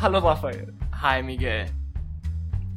[0.00, 0.72] Hallo Raphael.
[1.02, 1.66] Hi Miguel.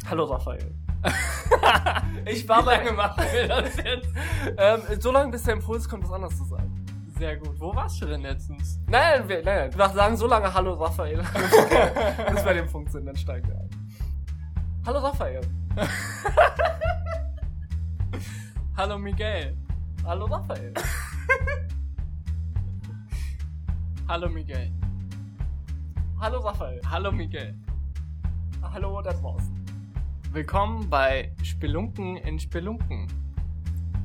[0.10, 0.74] Hallo Raphael.
[2.26, 2.78] ich war bei.
[2.78, 4.10] lange machen wir das jetzt?
[4.58, 6.84] Ähm, so lange, bis der Impuls kommt, was anderes zu sagen.
[7.20, 7.60] Sehr gut.
[7.60, 8.80] Wo warst du denn letztens?
[8.88, 9.78] Nein, nein, wir, nein.
[9.78, 11.18] Wir sagen so lange Hallo Raphael,
[12.32, 13.70] bis wir an dem Punkt sind, dann steigen wir ein.
[14.88, 15.42] Hallo Raphael.
[18.78, 19.56] Hallo Miguel.
[20.04, 20.74] Hallo Raphael.
[24.08, 24.72] Hallo Miguel.
[26.22, 26.80] Hallo Raphael.
[26.88, 27.56] Hallo Miguel.
[28.62, 29.66] Hallo da draußen.
[30.32, 33.08] Willkommen bei Spelunken in Spelunken.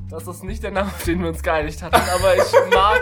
[0.09, 3.01] Das ist nicht der Name, auf den wir uns geeinigt hatten, aber ich mag,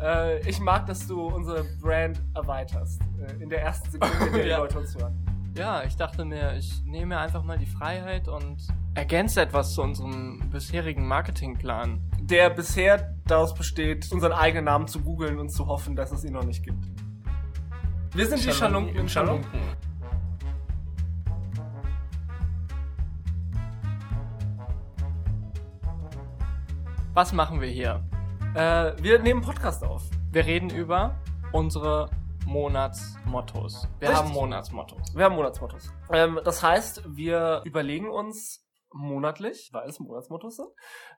[0.00, 3.00] äh, ich mag, dass du unsere Brand erweiterst.
[3.24, 4.58] Äh, in der ersten Sekunde, in der die Ja.
[4.58, 5.14] Leute uns hören.
[5.56, 8.56] Ja, ich dachte mir, ich nehme einfach mal die Freiheit und
[8.94, 12.00] ergänze etwas zu unserem bisherigen Marketingplan.
[12.20, 16.32] Der bisher daraus besteht, unseren eigenen Namen zu googeln und zu hoffen, dass es ihn
[16.32, 16.84] noch nicht gibt.
[18.14, 19.58] Wir sind die Schalunken in Schalunken.
[27.14, 28.02] Was machen wir hier?
[28.54, 30.02] Äh, wir nehmen Podcast auf.
[30.30, 31.14] Wir reden über
[31.52, 32.10] unsere
[32.44, 33.88] Monatsmottos.
[33.98, 34.26] Wir Richtig.
[34.26, 35.16] haben Monatsmottos.
[35.16, 35.90] Wir haben Monatsmottos.
[36.12, 38.61] Ähm, das heißt, wir überlegen uns
[38.92, 40.68] monatlich, weil es Monatsmottos sind,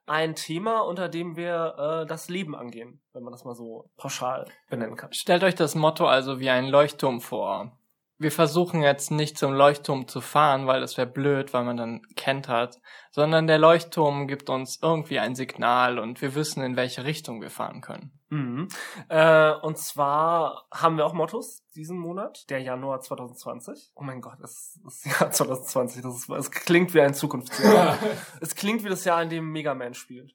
[0.06, 4.46] ein Thema, unter dem wir äh, das Leben angehen, wenn man das mal so pauschal
[4.68, 5.12] benennen kann.
[5.12, 7.78] Stellt euch das Motto also wie einen Leuchtturm vor.
[8.18, 12.02] Wir versuchen jetzt nicht zum Leuchtturm zu fahren, weil das wäre blöd, weil man dann
[12.14, 17.40] kentert, sondern der Leuchtturm gibt uns irgendwie ein Signal und wir wissen, in welche Richtung
[17.40, 18.12] wir fahren können.
[18.30, 18.68] Mhm.
[19.08, 23.92] Äh, und zwar haben wir auch Mottos diesen Monat, der Januar 2020.
[23.94, 26.02] Oh mein Gott, es ist das Jahr 2020.
[26.02, 27.98] Das ist, es klingt wie ein Zukunftsjahr.
[28.40, 30.34] es klingt wie das Jahr, in dem Mega Man spielt.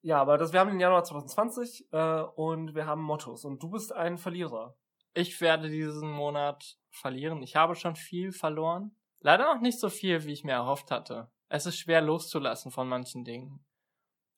[0.00, 3.44] Ja, aber das, wir haben den Januar 2020 äh, und wir haben Mottos.
[3.44, 4.74] Und du bist ein Verlierer.
[5.14, 7.42] Ich werde diesen Monat verlieren.
[7.42, 8.96] Ich habe schon viel verloren.
[9.20, 11.30] Leider noch nicht so viel, wie ich mir erhofft hatte.
[11.48, 13.64] Es ist schwer loszulassen von manchen Dingen.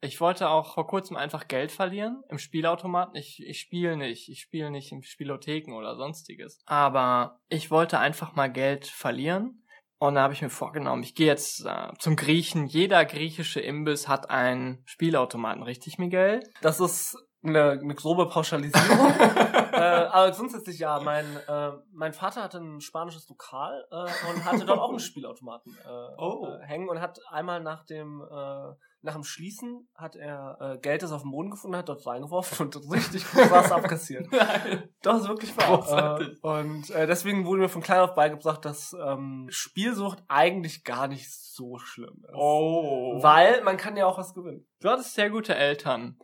[0.01, 3.17] Ich wollte auch vor kurzem einfach Geld verlieren im Spielautomaten.
[3.17, 4.29] Ich, ich spiele nicht.
[4.29, 6.59] Ich spiele nicht in Spielotheken oder sonstiges.
[6.67, 9.65] Aber ich wollte einfach mal Geld verlieren.
[9.99, 12.67] Und da habe ich mir vorgenommen, ich gehe jetzt äh, zum Griechen.
[12.67, 16.43] Jeder griechische Imbiss hat einen Spielautomaten, richtig, Miguel?
[16.61, 19.09] Das ist eine, eine grobe Pauschalisierung.
[19.73, 24.65] äh, aber grundsätzlich ja, mein, äh, mein Vater hatte ein spanisches Lokal äh, und hatte
[24.65, 26.47] dort auch einen Spielautomaten äh, Oh.
[26.47, 28.75] äh, hängen und hat einmal nach dem äh,
[29.05, 32.67] nach dem Schließen hat er äh, Geld, das auf dem Boden gefunden hat, dort reingeworfen
[32.67, 34.27] und richtig krass abkassiert.
[34.33, 34.89] Nein.
[35.03, 36.21] Doch, ist wirklich wahr.
[36.21, 41.07] Äh, und äh, deswegen wurde mir von klein auf beigebracht, dass ähm, Spielsucht eigentlich gar
[41.07, 42.35] nicht so schlimm ist.
[42.35, 43.23] Oh.
[43.23, 44.67] Weil man kann ja auch was gewinnen.
[44.81, 46.19] Du hattest sehr gute Eltern.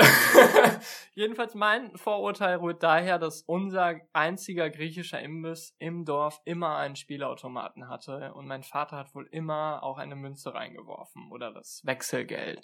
[1.14, 7.88] Jedenfalls mein Vorurteil rührt daher, dass unser einziger griechischer Imbiss im Dorf immer einen Spielautomaten
[7.88, 12.62] hatte und mein Vater hat wohl immer auch eine Münze reingeworfen oder das Wechselgeld.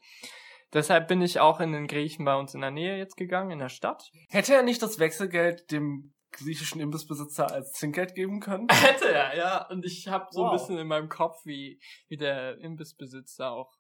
[0.73, 3.59] Deshalb bin ich auch in den Griechen bei uns in der Nähe jetzt gegangen, in
[3.61, 4.11] der Stadt.
[4.29, 8.67] Hätte er nicht das Wechselgeld dem griechischen Imbissbesitzer als Trinkgeld geben können?
[8.71, 9.67] Hätte er, ja.
[9.69, 10.51] Und ich habe so Wow.
[10.51, 13.73] ein bisschen in meinem Kopf, wie, wie der Imbissbesitzer auch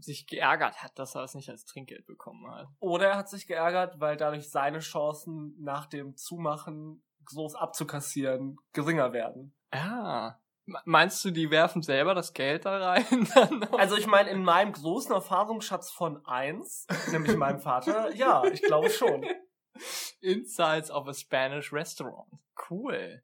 [0.00, 2.68] sich geärgert hat, dass er es nicht als Trinkgeld bekommen hat.
[2.80, 9.12] Oder er hat sich geärgert, weil dadurch seine Chancen nach dem Zumachen groß abzukassieren geringer
[9.12, 9.54] werden.
[9.72, 10.38] Ja.
[10.66, 13.28] M- Meinst du, die werfen selber das Geld da rein?
[13.78, 18.90] Also ich meine, in meinem großen Erfahrungsschatz von eins, nämlich meinem Vater, ja, ich glaube
[18.90, 19.24] schon.
[20.20, 22.28] Insides of a Spanish Restaurant.
[22.70, 23.22] Cool.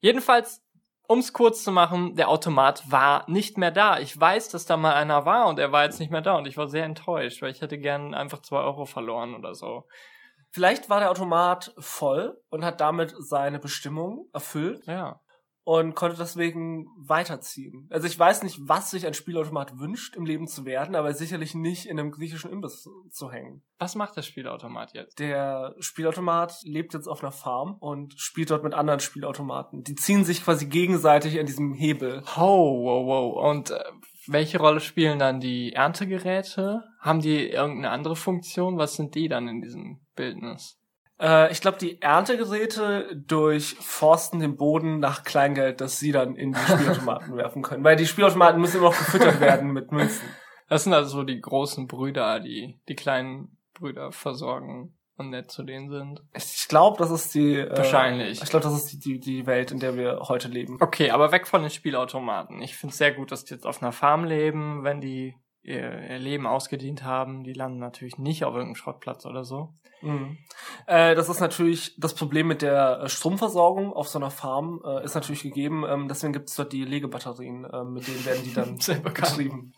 [0.00, 0.62] Jedenfalls,
[1.10, 3.98] um's kurz zu machen, der Automat war nicht mehr da.
[3.98, 6.46] Ich weiß, dass da mal einer war und er war jetzt nicht mehr da und
[6.46, 9.88] ich war sehr enttäuscht, weil ich hätte gern einfach zwei Euro verloren oder so.
[10.52, 15.20] Vielleicht war der Automat voll und hat damit seine Bestimmung erfüllt Ja.
[15.70, 17.86] Und konnte deswegen weiterziehen.
[17.90, 21.54] Also ich weiß nicht, was sich ein Spielautomat wünscht, im Leben zu werden, aber sicherlich
[21.54, 23.62] nicht in einem griechischen Imbiss zu hängen.
[23.78, 25.20] Was macht der Spielautomat jetzt?
[25.20, 29.84] Der Spielautomat lebt jetzt auf einer Farm und spielt dort mit anderen Spielautomaten.
[29.84, 32.24] Die ziehen sich quasi gegenseitig an diesem Hebel.
[32.36, 33.50] Oh, wow, wow.
[33.52, 33.78] Und äh,
[34.26, 36.82] welche Rolle spielen dann die Erntegeräte?
[36.98, 38.76] Haben die irgendeine andere Funktion?
[38.76, 40.79] Was sind die dann in diesem Bildnis?
[41.20, 46.58] Äh, ich glaube, die Erntegeräte durchforsten den Boden nach Kleingeld, das sie dann in die
[46.58, 47.84] Spielautomaten werfen können.
[47.84, 50.28] Weil die Spielautomaten müssen immer noch gefüttert werden mit Münzen.
[50.68, 55.62] Das sind also so die großen Brüder, die die kleinen Brüder versorgen und nett zu
[55.62, 56.22] denen sind.
[56.34, 57.56] Ich glaube, das ist die.
[57.56, 58.42] Äh, Wahrscheinlich.
[58.42, 60.78] Ich glaube, das ist die, die, die Welt, in der wir heute leben.
[60.80, 62.62] Okay, aber weg von den Spielautomaten.
[62.62, 64.82] Ich finde es sehr gut, dass die jetzt auf einer Farm leben.
[64.82, 69.44] Wenn die ihr, ihr Leben ausgedient haben, die landen natürlich nicht auf irgendeinem Schrottplatz oder
[69.44, 69.74] so.
[70.02, 70.38] Mhm.
[70.86, 75.04] Äh, das ist natürlich das Problem mit der äh, Stromversorgung auf so einer Farm äh,
[75.04, 75.84] ist natürlich gegeben.
[75.86, 79.36] Ähm, deswegen gibt es dort die Legebatterien, äh, mit denen werden die dann bekannt.
[79.36, 79.72] betrieben.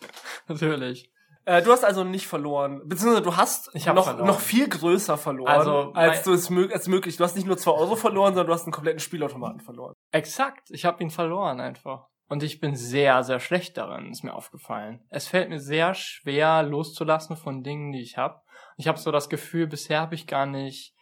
[0.46, 1.10] Natürlich.
[1.44, 4.26] Äh, du hast also nicht verloren, beziehungsweise du hast noch, verloren.
[4.26, 7.16] noch viel größer verloren, Also, als du es mög als möglich.
[7.16, 9.94] Du hast nicht nur zwei Euro verloren, sondern du hast einen kompletten Spielautomaten verloren.
[10.12, 10.70] Exakt.
[10.70, 12.06] Ich habe ihn verloren einfach.
[12.28, 15.04] Und ich bin sehr, sehr schlecht darin, ist mir aufgefallen.
[15.10, 18.40] Es fällt mir sehr schwer loszulassen von Dingen, die ich habe.
[18.76, 20.94] Ich habe so das Gefühl, bisher habe ich gar nicht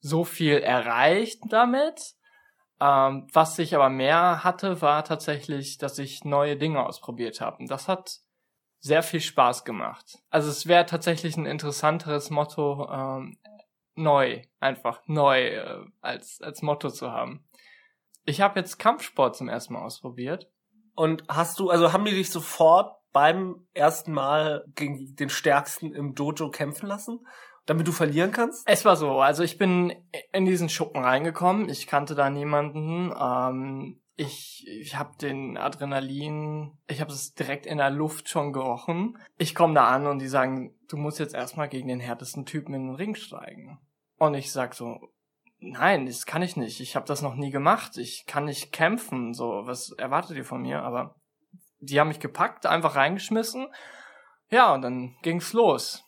[0.00, 2.14] so viel erreicht damit.
[2.78, 7.58] Ähm, was ich aber mehr hatte, war tatsächlich, dass ich neue Dinge ausprobiert habe.
[7.58, 8.18] Und das hat
[8.80, 10.18] sehr viel Spaß gemacht.
[10.28, 13.38] Also es wäre tatsächlich ein interessanteres Motto, ähm,
[13.94, 17.48] neu, einfach neu äh, als, als Motto zu haben.
[18.24, 20.50] Ich habe jetzt Kampfsport zum ersten Mal ausprobiert.
[20.96, 26.14] Und hast du, also haben die dich sofort beim ersten Mal gegen den Stärksten im
[26.14, 27.20] Dojo kämpfen lassen,
[27.66, 28.66] damit du verlieren kannst?
[28.66, 29.94] Es war so, also ich bin
[30.32, 31.68] in diesen Schuppen reingekommen.
[31.68, 33.12] Ich kannte da niemanden.
[33.18, 39.18] Ähm, ich ich habe den Adrenalin, ich habe es direkt in der Luft schon gerochen.
[39.36, 42.74] Ich komme da an und die sagen, du musst jetzt erstmal gegen den härtesten Typen
[42.74, 43.78] in den Ring steigen.
[44.18, 44.98] Und ich sag so,
[45.72, 46.80] nein, das kann ich nicht.
[46.80, 47.96] Ich habe das noch nie gemacht.
[47.98, 49.34] Ich kann nicht kämpfen.
[49.34, 50.82] So, was erwartet ihr von mir?
[50.82, 51.16] Aber
[51.78, 53.68] die haben mich gepackt, einfach reingeschmissen.
[54.50, 56.02] Ja, und dann ging's los.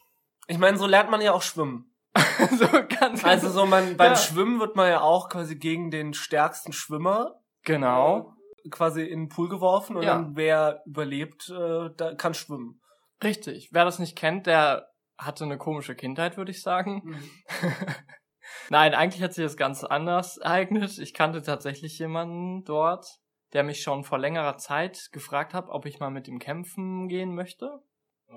[0.46, 1.94] Ich meine, so lernt man ja auch schwimmen.
[2.58, 2.66] so
[3.00, 4.16] ganz Also so man beim Ja.
[4.16, 7.34] Schwimmen wird man ja auch quasi gegen den stärksten Schwimmer
[7.64, 8.32] genau.
[8.70, 10.14] quasi in den Pool geworfen und Ja.
[10.14, 12.80] dann wer überlebt, äh, da kann schwimmen.
[13.22, 13.68] Richtig.
[13.72, 14.88] Wer das nicht kennt, der
[15.18, 17.20] hatte eine komische Kindheit, würde ich sagen.
[18.70, 20.98] Nein, eigentlich hat sich das ganz anders ereignet.
[20.98, 23.06] Ich kannte tatsächlich jemanden dort,
[23.52, 27.34] der mich schon vor längerer Zeit gefragt hat, ob ich mal mit ihm kämpfen gehen
[27.34, 27.80] möchte.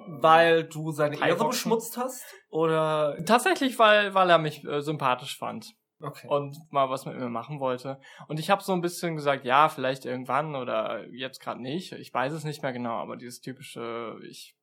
[0.07, 2.23] Weil du seine Ehre beschmutzt hast?
[2.49, 6.27] Oder Tatsächlich, weil, weil er mich äh, sympathisch fand okay.
[6.27, 7.99] und mal was mit mir machen wollte.
[8.27, 11.91] Und ich habe so ein bisschen gesagt, ja, vielleicht irgendwann oder jetzt gerade nicht.
[11.93, 14.55] Ich weiß es nicht mehr genau, aber dieses typische, ich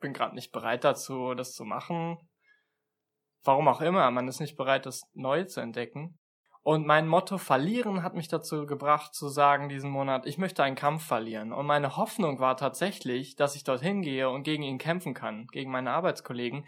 [0.00, 2.18] bin gerade nicht bereit dazu, das zu machen.
[3.44, 6.18] Warum auch immer, man ist nicht bereit, das neu zu entdecken.
[6.62, 10.76] Und mein Motto verlieren hat mich dazu gebracht zu sagen diesen Monat, ich möchte einen
[10.76, 11.52] Kampf verlieren.
[11.52, 15.70] Und meine Hoffnung war tatsächlich, dass ich dorthin gehe und gegen ihn kämpfen kann, gegen
[15.70, 16.66] meine Arbeitskollegen.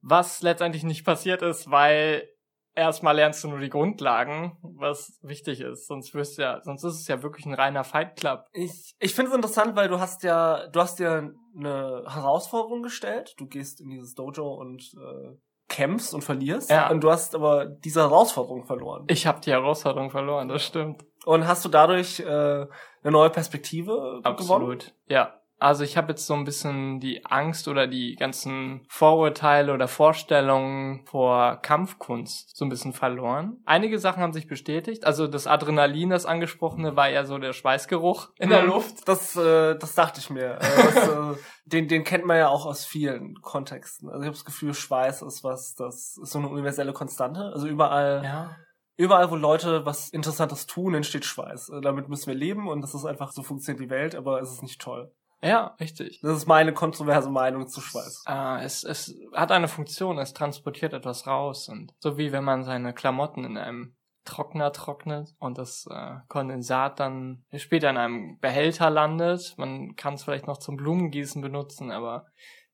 [0.00, 2.28] Was letztendlich nicht passiert ist, weil
[2.74, 5.86] erstmal lernst du nur die Grundlagen, was wichtig ist.
[5.86, 8.46] Sonst wirst du ja, sonst ist es ja wirklich ein reiner Fight Club.
[8.52, 13.34] Ich, ich finde es interessant, weil du hast ja, du hast dir eine Herausforderung gestellt.
[13.38, 15.36] Du gehst in dieses Dojo und äh,
[15.68, 16.70] kämpfst und verlierst.
[16.70, 16.90] Ja.
[16.90, 19.04] Und du hast aber diese Herausforderung verloren.
[19.08, 21.04] Ich habe die Herausforderung verloren, das stimmt.
[21.24, 22.68] Und hast du dadurch äh, eine
[23.02, 24.24] neue Perspektive gewonnen?
[24.24, 24.94] Absolut.
[25.08, 25.37] Ja.
[25.60, 31.04] Also ich habe jetzt so ein bisschen die Angst oder die ganzen Vorurteile oder Vorstellungen
[31.06, 33.60] vor Kampfkunst so ein bisschen verloren.
[33.64, 35.04] Einige Sachen haben sich bestätigt.
[35.04, 38.68] Also das Adrenalin, das angesprochene, war ja so der Schweißgeruch in der Mhm.
[38.68, 39.08] Luft.
[39.08, 40.54] Das, äh, das dachte ich mir.
[40.56, 41.34] Äh, das, äh,
[41.64, 44.08] den, den kennt man ja auch aus vielen Kontexten.
[44.08, 47.50] Also ich habe das Gefühl, Schweiß ist was, das ist so eine universelle Konstante.
[47.52, 48.56] Also überall, Ja.
[48.96, 51.70] überall, wo Leute was Interessantes tun, entsteht Schweiß.
[51.70, 54.52] Äh, damit müssen wir leben und das ist einfach so funktioniert die Welt, aber es
[54.52, 55.10] ist nicht toll.
[55.40, 56.20] Ja, richtig.
[56.20, 58.24] Das ist meine kontroverse Meinung zu Schweiß.
[58.26, 62.64] Ah, es, es hat eine Funktion, es transportiert etwas raus und so wie wenn man
[62.64, 68.90] seine Klamotten in einem Trockner trocknet und das äh, Kondensat dann später in einem Behälter
[68.90, 69.54] landet.
[69.56, 72.26] Man kann es vielleicht noch zum Blumengießen benutzen, aber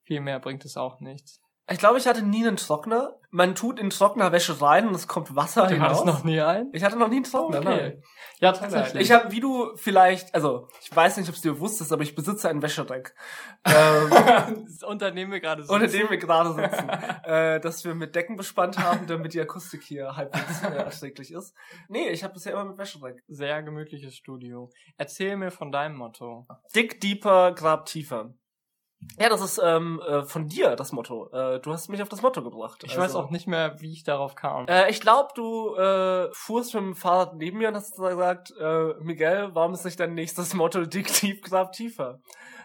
[0.03, 1.44] viel mehr bringt es auch nichts.
[1.71, 3.17] Ich glaube, ich hatte nie einen Trockner.
[3.31, 5.89] Man tut in Trocknerwäsche rein und es kommt Wasser Du hinaus.
[6.01, 6.69] hattest noch nie einen?
[6.73, 8.03] ich hatte noch nie einen Trockner, nein.
[8.39, 9.03] Ja, tatsächlich.
[9.03, 12.15] Ich habe, wie du vielleicht, also ich weiß nicht, ob es dir wusstest, aber ich
[12.15, 13.15] besitze ein Wäschedeck,
[13.65, 14.11] ähm,
[14.69, 15.73] das Unternehmen wir gerade so.
[15.73, 16.89] unter dem wir gerade sitzen,
[17.25, 21.55] äh, das wir mit Decken bespannt haben, damit die Akustik hier halbwegs äh, erträglich ist.
[21.89, 23.23] Nee, ich habe bisher immer mit Wäschedeck.
[23.27, 24.71] Sehr gemütliches Studio.
[24.97, 26.47] Erzähl mir von deinem Motto.
[26.77, 28.35] Dick deeper, grab tiefer.
[29.19, 31.29] Ja, das ist ähm, äh, von dir das Motto.
[31.33, 32.83] Äh, du hast mich auf das Motto gebracht.
[32.85, 34.67] Ich weiß auch nicht mehr, wie ich darauf kam.
[34.67, 38.95] Äh, ich glaube, du äh, fuhrst mit dem Fahrrad neben mir und hast gesagt, äh,
[39.01, 42.21] Miguel, warum ist nicht dein nächstes Motto Dick Deep, grab tiefer?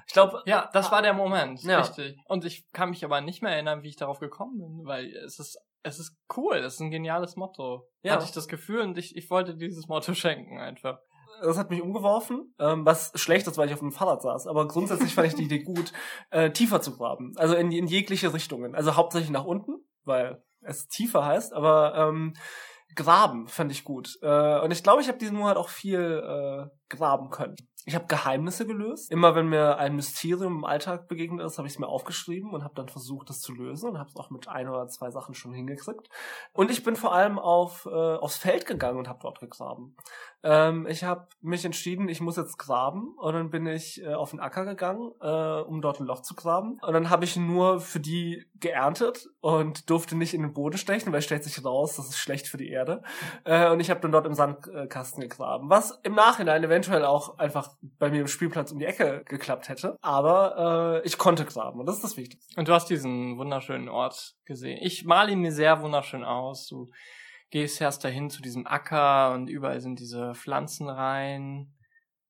[0.08, 1.80] Ich glaube, Ja, das war der Moment, Ja.
[1.82, 2.18] richtig.
[2.26, 5.38] Und ich kann mich aber nicht mehr erinnern, wie ich darauf gekommen bin, weil es
[5.38, 7.88] ist, es ist cool, es ist ein geniales Motto.
[8.02, 8.14] Ja.
[8.14, 10.98] Hatte ich das Gefühl und ich, ich wollte dieses Motto schenken einfach.
[11.42, 14.48] Das hat mich umgeworfen, ähm, was schlecht ist, weil ich auf dem Fahrrad saß.
[14.48, 15.92] Aber grundsätzlich fand ich die Idee gut,
[16.30, 17.34] äh, tiefer zu graben.
[17.38, 18.76] Also in, in jegliche Richtungen.
[18.76, 22.34] Also hauptsächlich nach unten, weil es tiefer heißt, aber ähm,
[22.96, 24.18] graben fand ich gut.
[24.22, 27.56] Äh, und ich glaube, ich habe diesen Monat auch viel äh, graben können.
[27.90, 29.12] Ich habe Geheimnisse gelöst.
[29.12, 32.64] Immer wenn mir ein Mysterium im Alltag begegnet ist, habe ich es mir aufgeschrieben und
[32.64, 35.34] habe dann versucht, das zu lösen und habe es auch mit ein oder zwei Sachen
[35.34, 36.08] schon hingekriegt.
[36.54, 39.96] Und ich bin vor allem auf äh, aufs Feld gegangen und habe dort gegraben.
[40.44, 44.30] Ähm, ich habe mich entschieden, ich muss jetzt graben und dann bin ich äh, auf
[44.30, 46.80] den Acker gegangen, äh, um dort ein Loch zu graben.
[46.82, 51.12] Und dann habe ich nur für die geerntet und durfte nicht in den Boden stechen,
[51.12, 53.02] weil stellt sich raus, das ist schlecht für die Erde.
[53.44, 57.76] Äh, und ich habe dann dort im Sandkasten gegraben, was im Nachhinein eventuell auch einfach
[57.82, 59.98] bei mir im Spielplatz um die Ecke geklappt hätte.
[60.02, 62.60] Aber äh, ich konnte graben und das ist das Wichtigste.
[62.60, 64.80] Und du hast diesen wunderschönen Ort gesehen.
[64.82, 66.68] Ich male ihn mir sehr wunderschön aus.
[66.68, 66.90] Du
[67.50, 71.74] gehst erst dahin zu diesem Acker und überall sind diese Pflanzen rein.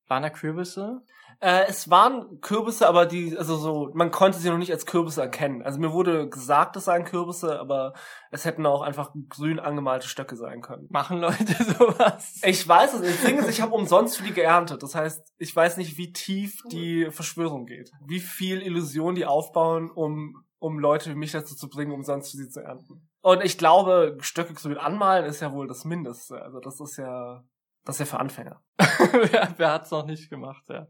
[0.08, 1.02] Waren da Kürbisse?
[1.42, 5.22] Äh, es waren Kürbisse, aber die, also so, man konnte sie noch nicht als Kürbisse
[5.22, 5.62] erkennen.
[5.62, 7.94] Also mir wurde gesagt, es seien Kürbisse, aber
[8.30, 10.88] es hätten auch einfach grün angemalte Stöcke sein können.
[10.90, 11.46] Machen Leute
[11.80, 12.42] sowas?
[12.44, 13.22] Ich weiß es.
[13.22, 14.84] Ding ist, ich habe umsonst für die geerntet.
[14.84, 17.92] Das heißt, ich weiß nicht, wie tief die Verschwörung geht.
[18.06, 22.38] Wie viel Illusion die aufbauen, um, um Leute wie mich dazu zu bringen, umsonst für
[22.38, 23.08] sie zu ernten.
[23.22, 26.42] Und ich glaube, Stöcke grün anmalen ist ja wohl das Mindeste.
[26.42, 27.44] Also das ist ja,
[27.86, 28.62] das ist ja für Anfänger.
[28.78, 30.88] wer wer hat's noch nicht gemacht, ja.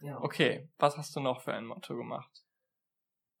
[0.00, 0.18] Ja.
[0.20, 2.30] Okay, was hast du noch für ein Motto gemacht?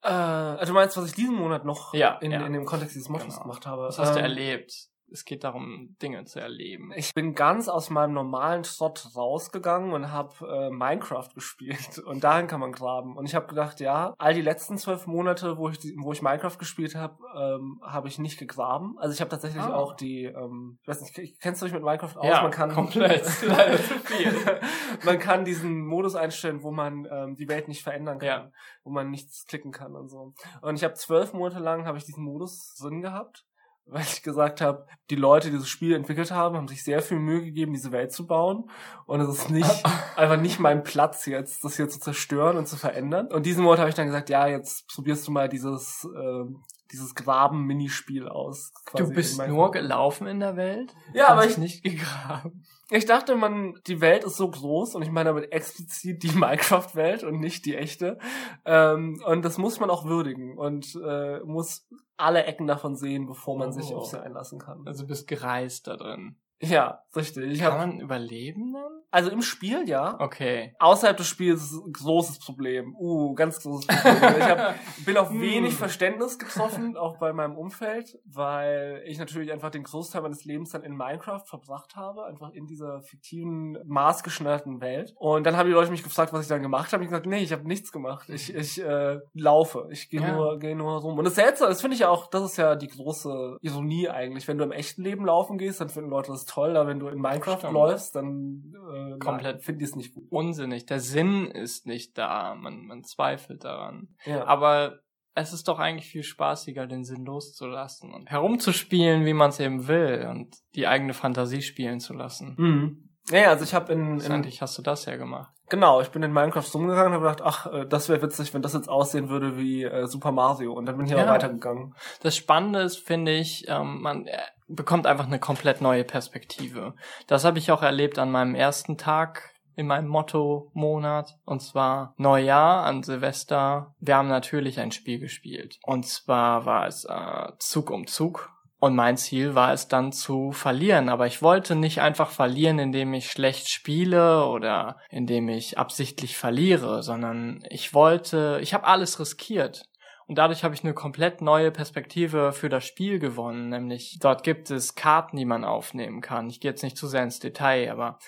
[0.02, 2.44] Äh, also du meinst, was ich diesen Monat noch Ja, in, ja.
[2.46, 3.42] in dem Kontext dieses Mottos Genau.
[3.42, 3.82] gemacht habe?
[3.84, 4.72] Was hast du Ähm, erlebt?
[5.12, 6.92] Es geht darum, Dinge zu erleben.
[6.96, 12.46] Ich bin ganz aus meinem normalen Trott rausgegangen und habe äh, Minecraft gespielt und darin
[12.46, 13.16] kann man graben.
[13.16, 16.56] Und ich habe gedacht, ja, all die letzten zwölf Monate, wo ich wo ich Minecraft
[16.58, 18.96] gespielt habe, ähm, habe ich nicht gegraben.
[18.98, 19.74] Also ich habe tatsächlich Ah.
[19.74, 22.26] auch die, ähm, ich weiß nicht, kennst du dich mit Minecraft aus?
[22.26, 23.24] ja, man kann komplett.
[23.46, 24.32] Leider zu viel.
[25.04, 28.50] man kann diesen Modus einstellen, wo man ähm, die Welt nicht verändern kann, Ja.
[28.84, 30.32] wo man nichts klicken kann und so.
[30.62, 33.44] Und ich habe zwölf Monate lang habe ich diesen Modus drin gehabt,
[33.86, 37.18] weil ich gesagt habe, die Leute, die dieses Spiel entwickelt haben, haben sich sehr viel
[37.18, 38.70] Mühe gegeben, diese Welt zu bauen.
[39.06, 39.82] Und es ist nicht
[40.16, 43.26] einfach nicht mein Platz jetzt, das hier zu zerstören und zu verändern.
[43.28, 47.14] Und diesen Monat habe ich dann gesagt, ja, jetzt probierst du mal dieses ähm, dieses
[47.14, 48.72] Graben-Minispiel aus.
[48.94, 50.94] Du bist nur gelaufen in der Welt?
[51.14, 52.64] Ja, aber ich, nicht gegraben.
[52.90, 57.24] ich dachte, man, die Welt ist so groß und ich meine damit explizit die Minecraft-Welt
[57.24, 58.18] und nicht die echte.
[58.66, 61.88] Ähm, und das muss man auch würdigen und äh, muss
[62.22, 63.98] alle Ecken davon sehen, bevor man sich Oh.
[63.98, 64.86] auf sie einlassen kann.
[64.86, 66.36] Also du bist gereist da drin.
[66.62, 67.44] Ja, richtig.
[67.52, 68.92] Ich Kann hab, man überleben dann?
[69.10, 70.16] also im Spiel ja.
[70.20, 70.74] Okay.
[70.78, 72.94] Außerhalb des Spiels ist es ein großes Problem.
[72.96, 74.34] Uh, ganz großes Problem.
[74.38, 75.40] Ich hab, bin auf Hm.
[75.40, 80.70] wenig Verständnis getroffen, auch bei meinem Umfeld, weil ich natürlich einfach den Großteil meines Lebens
[80.70, 85.12] dann in Minecraft verbracht habe, einfach in dieser fiktiven, maßgeschneiderten Welt.
[85.16, 87.02] Und dann haben die Leute mich gefragt, was ich dann gemacht habe.
[87.02, 88.28] Ich gesagt, nee, ich habe nichts gemacht.
[88.28, 89.88] Ich, ich äh, laufe.
[89.90, 90.34] Ich gehe Ja.
[90.36, 91.18] nur, gehe nur rum.
[91.18, 94.46] Und das Seltsame, das finde ich ja auch, das ist ja die große Ironie eigentlich.
[94.48, 97.08] Wenn du im echten Leben laufen gehst, dann finden Leute das toll, aber wenn du
[97.08, 97.72] in Minecraft Stimmt.
[97.72, 99.62] läufst, dann äh, Komplett.
[99.62, 100.24] finden die es nicht gut.
[100.30, 100.86] Unsinnig.
[100.86, 102.54] Der Sinn ist nicht da.
[102.54, 104.08] Man, man zweifelt daran.
[104.24, 104.44] Ja.
[104.44, 105.00] Aber
[105.34, 109.88] es ist doch eigentlich viel spaßiger, den Sinn loszulassen und herumzuspielen, wie man es eben
[109.88, 112.54] will und die eigene Fantasie spielen zu lassen.
[112.58, 113.08] Mhm.
[113.30, 115.52] Ja, also ich habe in, in Letztendlich hast du das ja gemacht.
[115.68, 118.62] genau, ich bin in Minecraft rumgegangen und habe gedacht, ach, äh, das wäre witzig, wenn
[118.62, 121.24] das jetzt aussehen würde wie äh, Super Mario und dann bin ich Ja.
[121.24, 121.94] auch weitergegangen.
[122.22, 124.38] Das Spannende ist, finde ich, ähm, man äh,
[124.68, 126.94] bekommt einfach eine komplett neue Perspektive.
[127.28, 131.38] Das habe ich auch erlebt an meinem ersten Tag in meinem Motto-Monat.
[131.46, 133.94] Und zwar Neujahr an Silvester.
[134.00, 135.78] Wir haben natürlich ein Spiel gespielt.
[135.84, 138.50] Und zwar war es äh, Zug um Zug.
[138.82, 141.08] Und mein Ziel war es dann zu verlieren.
[141.08, 147.04] Aber ich wollte nicht einfach verlieren, indem ich schlecht spiele oder indem ich absichtlich verliere,
[147.04, 149.88] sondern ich wollte, ich habe alles riskiert.
[150.26, 153.68] Und dadurch habe ich eine komplett neue Perspektive für das Spiel gewonnen.
[153.68, 156.50] Nämlich dort gibt es Karten, die man aufnehmen kann.
[156.50, 158.18] Ich gehe jetzt nicht zu sehr ins Detail, aber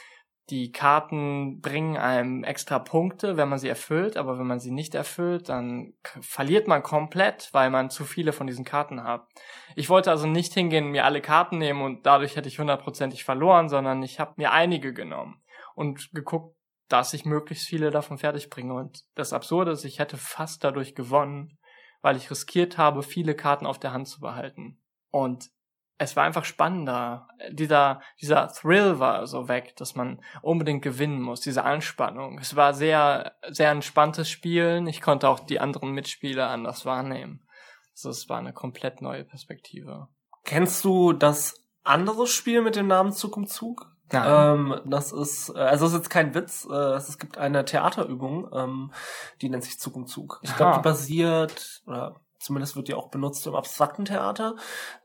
[0.51, 4.95] die Karten bringen einem extra Punkte, wenn man sie erfüllt, aber wenn man sie nicht
[4.95, 9.27] erfüllt, dann verliert man komplett, weil man zu viele von diesen Karten hat.
[9.75, 13.71] Ich wollte also nicht hingehen, mir alle Karten nehmen und dadurch hätte ich hundertprozentig verloren,
[13.71, 15.43] sondern ich habe mir einige genommen
[15.75, 16.55] und geguckt,
[16.89, 18.75] dass ich möglichst viele davon fertig bringe.
[18.75, 21.59] Und das Absurde ist, ich hätte fast dadurch gewonnen,
[22.03, 24.79] weil ich riskiert habe, viele Karten auf der Hand zu behalten.
[25.11, 25.49] Und
[25.99, 27.29] es war einfach spannender.
[27.51, 32.39] Dieser, dieser Thrill war so weg, dass man unbedingt gewinnen muss, diese Anspannung.
[32.39, 34.87] Es war sehr, sehr entspanntes Spielen.
[34.87, 37.47] Ich konnte auch die anderen Mitspieler anders wahrnehmen.
[37.93, 40.09] Also es war eine komplett neue Perspektive.
[40.45, 43.95] Kennst du das andere Spiel mit dem Namen Zug um Zug?
[44.13, 48.49] Ähm, das ist, äh, also es ist jetzt kein Witz, äh, es gibt eine Theaterübung,
[48.53, 48.93] ähm,
[49.41, 50.41] die nennt sich Zug um Zug.
[50.43, 54.55] Ich glaube, die basiert, oder Zumindest wird die auch benutzt im abstrakten Theater.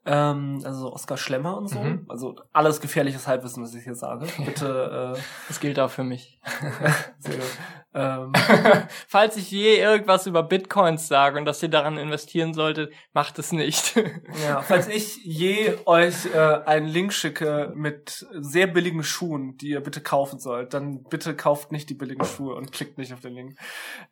[0.06, 1.80] Ähm, also Oskar Schlemmer und so.
[1.80, 2.06] Mhm.
[2.10, 4.28] Also alles gefährliches Halbwissen, was ich hier sage.
[4.44, 5.16] Bitte.
[5.16, 6.42] Äh, Das gilt auch für mich.
[7.20, 7.46] sehr gut.
[7.94, 8.19] Ähm,
[9.08, 13.52] Falls ich je irgendwas über Bitcoins sage und dass ihr daran investieren solltet, macht es
[13.52, 13.96] nicht.
[14.46, 19.82] ja, falls ich je euch äh, einen Link schicke mit sehr billigen Schuhen, die ihr
[19.82, 23.34] bitte kaufen sollt, dann bitte kauft nicht die billigen Schuhe und klickt nicht auf den
[23.34, 23.58] Link.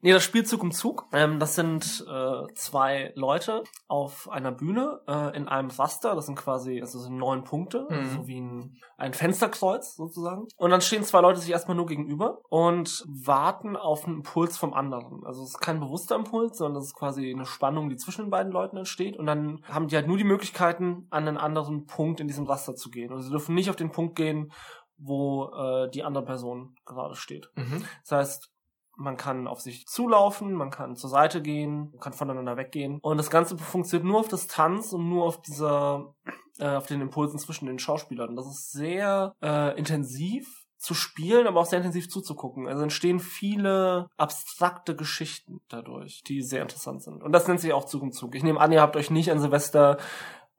[0.01, 5.01] Nee, das Spiel Zug um Zug, ähm, das sind äh, zwei Leute auf einer Bühne
[5.07, 8.09] äh, in einem Raster, das sind quasi, also das sind neun Punkte, Mhm.
[8.15, 10.47] so wie ein, ein Fensterkreuz sozusagen.
[10.57, 14.73] Und dann stehen zwei Leute sich erstmal nur gegenüber und warten auf einen Impuls vom
[14.73, 15.23] anderen.
[15.23, 18.31] Also es ist kein bewusster Impuls, sondern es ist quasi eine Spannung, die zwischen den
[18.31, 19.15] beiden Leuten entsteht.
[19.15, 22.75] Und dann haben die halt nur die Möglichkeiten, an einen anderen Punkt in diesem Raster
[22.75, 23.13] zu gehen.
[23.13, 24.51] Und sie dürfen nicht auf den Punkt gehen,
[24.97, 27.51] wo äh, die andere Person gerade steht.
[27.55, 27.85] Mhm.
[28.01, 28.51] Das heißt,
[28.97, 32.99] man kann auf sich zulaufen, man kann zur Seite gehen, man kann voneinander weggehen.
[33.01, 36.15] Und das Ganze funktioniert nur auf Distanz und nur auf dieser,
[36.59, 38.35] äh, auf den Impulsen zwischen den Schauspielern.
[38.35, 42.67] Das ist sehr äh, intensiv zu spielen, aber auch sehr intensiv zuzugucken.
[42.67, 47.23] Also entstehen viele abstrakte Geschichten dadurch, die sehr interessant sind.
[47.23, 48.35] Und das nennt sich auch Zug um Zug.
[48.35, 49.97] Ich nehme an, ihr habt euch nicht an Silvester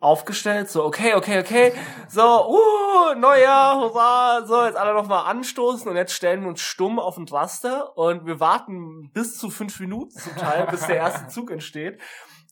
[0.00, 1.72] aufgestellt, so okay, okay, okay,
[2.08, 7.00] so, uh, Neujahr, hurra, so, jetzt alle nochmal anstoßen und jetzt stellen wir uns stumm
[7.00, 11.26] auf ein Raster und wir warten bis zu fünf Minuten zum Teil, bis der erste
[11.28, 12.00] Zug entsteht.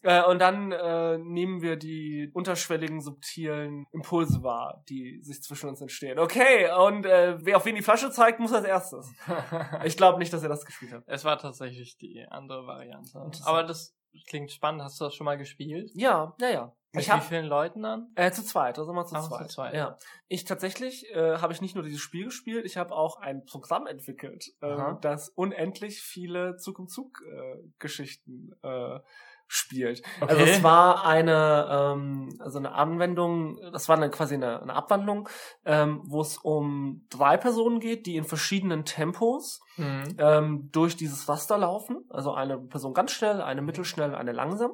[0.07, 5.81] Äh, und dann äh, nehmen wir die unterschwelligen, subtilen Impulse wahr, die sich zwischen uns
[5.81, 6.21] entstehen.
[6.21, 9.13] Okay, und äh, wer auf wen die Flasche zeigt, muss als erstes.
[9.85, 11.03] Ich glaube nicht, dass er das gespielt hat.
[11.07, 13.19] es war tatsächlich die andere Variante.
[13.45, 13.97] Aber das
[14.29, 14.83] klingt spannend.
[14.83, 15.91] Hast du das schon mal gespielt?
[15.95, 16.77] Ja, ja, ja.
[16.93, 18.11] Mit Ich wie hab, vielen Leuten dann?
[18.15, 19.51] Äh, zu zweit, also immer zu Ach, zu zweit.
[19.51, 19.75] zweit.
[19.75, 19.99] Ja.
[20.29, 23.87] Ich tatsächlich äh, habe ich nicht nur dieses Spiel gespielt, ich habe auch ein Programm
[23.87, 29.01] entwickelt, ähm, das unendlich viele Zug um Zug äh, Geschichten äh,
[29.47, 30.03] spielt.
[30.21, 30.33] Okay.
[30.33, 35.29] Also es war eine ähm, also eine Anwendung, das war eine, quasi eine, eine Abwandlung,
[35.65, 40.17] ähm, wo es um drei Personen geht, die in verschiedenen Tempos Mhm.
[40.19, 42.05] ähm, durch dieses Raster laufen.
[42.09, 44.73] Also eine Person ganz schnell, eine mittelschnell, eine langsam.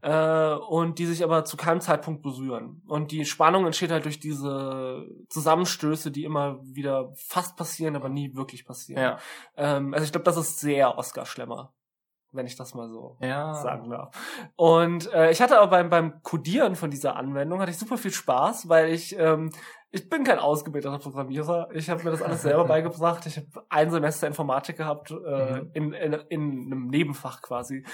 [0.00, 2.82] Äh, und die sich aber zu keinem Zeitpunkt berühren.
[2.86, 8.34] Und die Spannung entsteht halt durch diese Zusammenstöße, die immer wieder fast passieren, aber nie
[8.36, 9.02] wirklich passieren.
[9.02, 9.18] Ja.
[9.56, 11.74] Ähm, also ich glaube, das ist sehr Oscar-Schlemmer,
[12.32, 13.54] wenn ich das mal so Ja.
[13.54, 14.14] sagen darf.
[14.56, 18.12] Und äh, ich hatte aber beim, beim Codieren von dieser Anwendung hatte ich super viel
[18.12, 19.50] Spaß, weil ich ähm,
[19.90, 21.70] ich bin kein ausgebildeter Programmierer.
[21.72, 23.24] Ich habe mir das alles selber beigebracht.
[23.24, 25.14] Ich habe ein Semester Informatik gehabt äh,
[25.62, 25.70] Mhm.
[25.72, 27.86] in, in, in einem Nebenfach quasi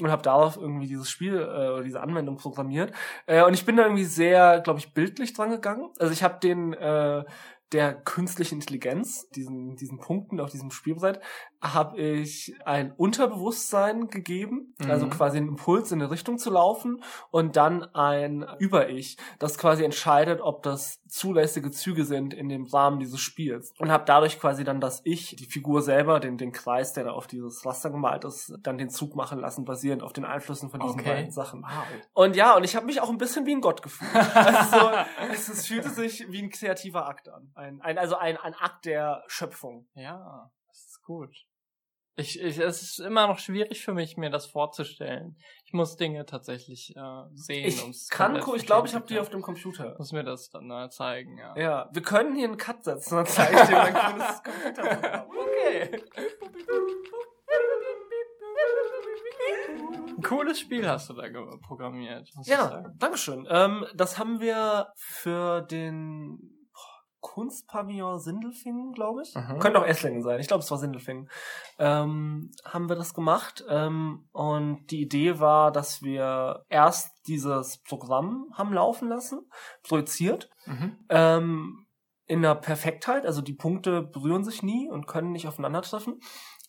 [0.00, 2.92] und habe darauf irgendwie dieses Spiel äh, oder diese Anwendung programmiert.
[3.26, 5.90] Äh, und ich bin da irgendwie sehr, glaube ich, bildlich dran gegangen.
[5.98, 7.24] Also ich habe den äh,
[7.72, 11.20] der künstlichen Intelligenz, diesen, diesen Punkten auf diesem Spielbrett,
[11.62, 14.90] habe ich ein Unterbewusstsein gegeben, Mhm.
[14.90, 19.84] also quasi einen Impuls in eine Richtung zu laufen und dann ein Über-Ich, das quasi
[19.84, 23.72] entscheidet, ob das zulässige Züge sind in dem Rahmen dieses Spiels.
[23.78, 27.10] Und habe dadurch quasi dann das Ich, die Figur selber, den, den Kreis, der da
[27.12, 30.80] auf dieses Raster gemalt ist, dann den Zug machen lassen, basierend auf den Einflüssen von
[30.80, 31.08] diesen Okay.
[31.10, 31.62] beiden Sachen.
[31.62, 31.84] Wow.
[32.14, 34.10] Und ja, und ich habe mich auch ein bisschen wie ein Gott gefühlt.
[34.34, 34.90] Also so,
[35.32, 37.50] es, es fühlte sich wie ein kreativer Akt an.
[37.54, 39.86] Ein, ein, also ein, ein Akt der Schöpfung.
[39.94, 41.34] Ja, das ist gut.
[42.20, 45.36] Ich, ich, es ist immer noch schwierig für mich, mir das vorzustellen.
[45.64, 47.00] Ich muss Dinge tatsächlich äh,
[47.34, 47.66] sehen.
[47.90, 49.94] Ich kann, komplett gu- ich glaube, ich habe die auf dem Computer.
[49.98, 51.56] Muss mir das dann mal zeigen, ja.
[51.56, 55.26] Ja, wir können hier einen Cut setzen, dann zeige ich dir mein cooles Computerprogramm.
[55.30, 56.02] Okay.
[60.16, 61.22] Ein cooles Spiel hast du da
[61.66, 62.28] programmiert.
[62.44, 62.94] Ja, sagen.
[62.98, 63.46] Dankeschön.
[63.50, 66.59] Ähm, das haben wir für den
[67.30, 69.36] Kunstpavillon Sindelfingen, glaube ich.
[69.36, 69.60] Mhm.
[69.60, 70.40] Könnte auch Esslingen sein.
[70.40, 71.30] Ich glaube, es war Sindelfingen.
[71.78, 73.64] Ähm, haben wir das gemacht.
[73.68, 79.48] Ähm, und die Idee war, dass wir erst dieses Programm haben laufen lassen,
[79.84, 80.50] projiziert.
[80.66, 80.96] Mhm.
[81.08, 81.86] ähm,
[82.26, 86.20] in der Perfektheit, also die Punkte berühren sich nie und können nicht aufeinandertreffen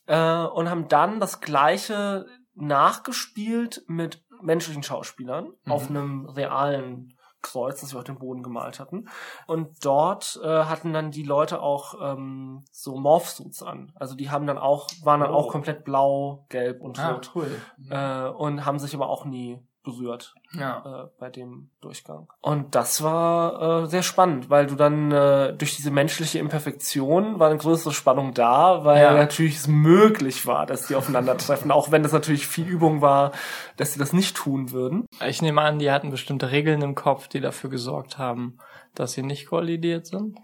[0.06, 5.71] äh, und haben dann das gleiche nachgespielt mit menschlichen Schauspielern Mhm.
[5.71, 9.08] auf einem realen Kreuz, das wir auf dem Boden gemalt hatten.
[9.47, 13.91] Und dort äh, hatten dann die Leute auch ähm, so Morphsuits an.
[13.95, 15.36] Also die haben dann auch, waren dann Oh.
[15.36, 17.32] auch komplett blau, gelb und Ah, rot.
[17.36, 17.62] cool.
[17.89, 21.06] Äh, und haben sich aber auch nie berührt ja.
[21.06, 22.28] äh, bei dem Durchgang.
[22.41, 27.50] Und das war äh, sehr spannend, weil du dann äh, durch diese menschliche Imperfektion war
[27.50, 29.13] eine größere Spannung da, weil Ja.
[29.13, 33.32] natürlich es möglich war, dass die aufeinandertreffen, auch wenn das natürlich viel Übung war,
[33.78, 35.06] dass sie das nicht tun würden.
[35.28, 38.58] Ich nehme an, die hatten bestimmte Regeln im Kopf, die dafür gesorgt haben,
[38.94, 40.38] dass sie nicht kollidiert sind.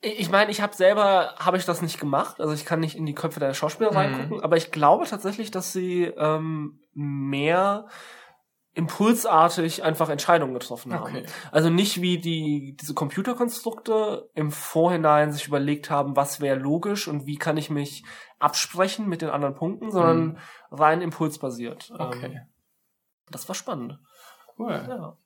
[0.00, 2.96] Ich ich meine, ich habe selber, habe ich das nicht gemacht, also ich kann nicht
[2.96, 3.96] in die Köpfe der Schauspieler Mhm.
[3.96, 7.86] reingucken, aber ich glaube tatsächlich, dass sie ähm, mehr
[8.74, 11.02] impulsartig einfach Entscheidungen getroffen haben.
[11.16, 11.26] Okay.
[11.52, 17.26] Also nicht wie die diese Computerkonstrukte im Vorhinein sich überlegt haben, was wäre logisch und
[17.26, 18.04] wie kann ich mich
[18.38, 20.38] absprechen mit den anderen Punkten, sondern Mhm.
[20.70, 21.92] rein impulsbasiert.
[21.96, 22.26] Okay.
[22.34, 22.40] Ähm,
[23.30, 23.98] das war spannend.
[24.58, 24.84] Cool.
[24.88, 25.16] Ja.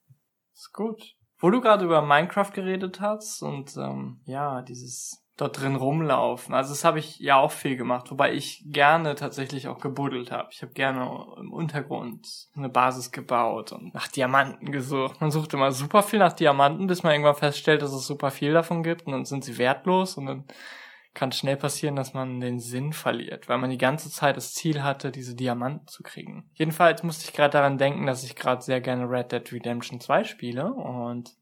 [0.54, 1.02] Ist gut.
[1.38, 6.54] Wo du gerade über Minecraft geredet hast und ähm, ja, dieses dort drin rumlaufen.
[6.54, 10.48] Also das habe ich ja auch viel gemacht, wobei ich gerne tatsächlich auch gebuddelt habe.
[10.52, 15.20] Ich habe gerne im Untergrund eine Basis gebaut und nach Diamanten gesucht.
[15.20, 18.52] Man sucht immer super viel nach Diamanten, bis man irgendwann feststellt, dass es super viel
[18.52, 20.44] davon gibt und dann sind sie wertlos und dann
[21.14, 24.82] kann schnell passieren, dass man den Sinn verliert, weil man die ganze Zeit das Ziel
[24.82, 26.50] hatte, diese Diamanten zu kriegen.
[26.54, 30.24] Jedenfalls musste ich gerade daran denken, dass ich gerade sehr gerne Red Dead Redemption 2
[30.24, 31.37] spiele und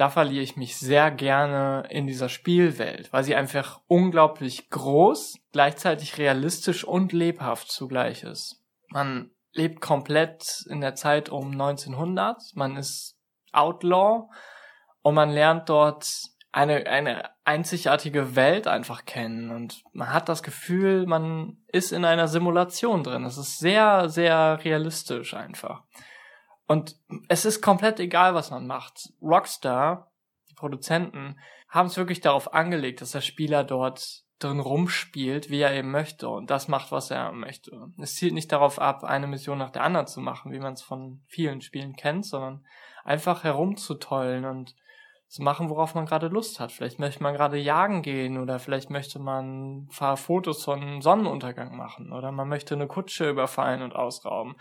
[0.00, 6.16] da verliere ich mich sehr gerne in dieser Spielwelt, weil sie einfach unglaublich groß, gleichzeitig
[6.16, 8.64] realistisch und lebhaft zugleich ist.
[8.88, 13.18] Man lebt komplett in der Zeit um 1900, man ist
[13.52, 14.30] Outlaw
[15.02, 16.08] und man lernt dort
[16.50, 22.26] eine, eine einzigartige Welt einfach kennen und man hat das Gefühl, man ist in einer
[22.26, 23.26] Simulation drin.
[23.26, 25.82] Es ist sehr, sehr realistisch einfach.
[26.70, 26.94] Und
[27.26, 29.12] es ist komplett egal, was man macht.
[29.20, 30.12] Rockstar,
[30.48, 31.36] die Produzenten,
[31.68, 36.28] haben es wirklich darauf angelegt, dass der Spieler dort drin rumspielt, wie er eben möchte
[36.28, 37.72] und das macht, was er möchte.
[37.98, 40.82] Es zielt nicht darauf ab, eine Mission nach der anderen zu machen, wie man es
[40.82, 42.64] von vielen Spielen kennt, sondern
[43.02, 44.76] einfach herumzutollen und
[45.26, 46.70] zu machen, worauf man gerade Lust hat.
[46.70, 51.76] Vielleicht möchte man gerade jagen gehen oder vielleicht möchte man ein paar Fotos von Sonnenuntergang
[51.76, 54.54] machen oder man möchte eine Kutsche überfallen und ausrauben.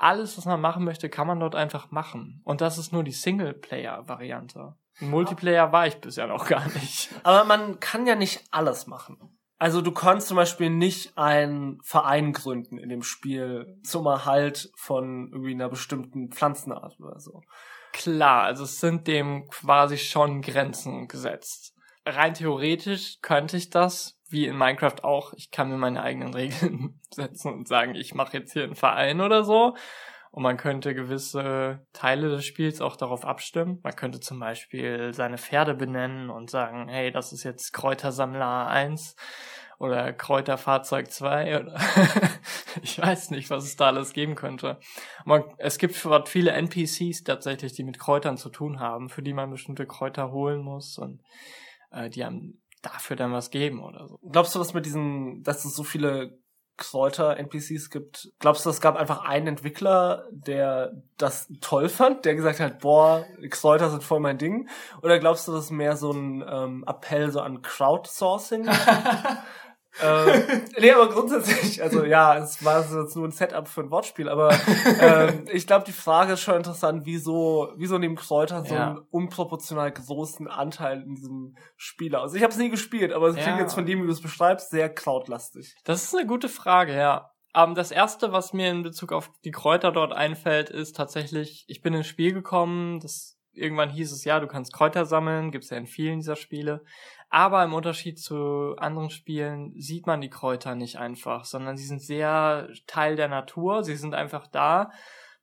[0.00, 2.40] Alles, was man machen möchte, kann man dort einfach machen.
[2.44, 4.74] Und das ist nur die Singleplayer-Variante.
[5.00, 7.10] Multiplayer war ich bisher noch gar nicht.
[7.22, 9.18] Aber man kann ja nicht alles machen.
[9.58, 15.28] Also du kannst zum Beispiel nicht einen Verein gründen in dem Spiel zum Erhalt von
[15.32, 17.42] irgendwie einer bestimmten Pflanzenart oder so.
[17.92, 21.69] Klar, also es sind dem quasi schon Grenzen gesetzt.
[22.06, 27.00] Rein theoretisch könnte ich das, wie in Minecraft auch, ich kann mir meine eigenen Regeln
[27.10, 29.74] setzen und sagen, ich mache jetzt hier einen Verein oder so.
[30.32, 33.80] Und man könnte gewisse Teile des Spiels auch darauf abstimmen.
[33.82, 39.16] Man könnte zum Beispiel seine Pferde benennen und sagen, hey, das ist jetzt Kräutersammler 1
[39.80, 41.80] oder Kräuterfahrzeug 2 oder
[42.82, 44.78] ich weiß nicht, was es da alles geben könnte.
[45.24, 45.96] Man, es gibt
[46.28, 50.62] viele NPCs tatsächlich, die mit Kräutern zu tun haben, für die man bestimmte Kräuter holen
[50.62, 51.22] muss und
[51.90, 54.18] äh, die einem dafür dann was geben oder so.
[54.30, 56.38] Glaubst du, dass mit diesen, dass es so viele
[56.80, 62.58] Kräuter-NPCs gibt, glaubst du, es gab einfach einen Entwickler, der das toll fand, der gesagt
[62.58, 64.68] hat, boah, Kräuter sind voll mein Ding?
[65.02, 68.66] Oder glaubst du, das ist mehr so ein ähm, Appell so an Crowdsourcing?
[70.02, 70.42] ähm,
[70.78, 74.52] nee, aber grundsätzlich, also ja, es war jetzt nur ein Setup für ein Wortspiel, aber
[75.00, 78.90] ähm, ich glaube, die Frage ist schon interessant, wieso, wieso nehmen Kräuter so Ja.
[78.90, 82.34] einen unproportional großen Anteil in diesem Spiel aus?
[82.34, 83.62] Ich habe es nie gespielt, aber es klingt Ja.
[83.62, 85.74] jetzt von dem, wie du es beschreibst, sehr krautlastig.
[85.84, 87.30] Das ist eine gute Frage, ja.
[87.54, 91.82] Ähm, das erste, was mir in Bezug auf die Kräuter dort einfällt, ist tatsächlich, ich
[91.82, 95.76] bin ins Spiel gekommen, das irgendwann hieß es ja, du kannst Kräuter sammeln, gibt's ja
[95.76, 96.84] in vielen dieser Spiele.
[97.30, 102.02] Aber im Unterschied zu anderen Spielen sieht man die Kräuter nicht einfach, sondern sie sind
[102.02, 104.90] sehr Teil der Natur, sie sind einfach da.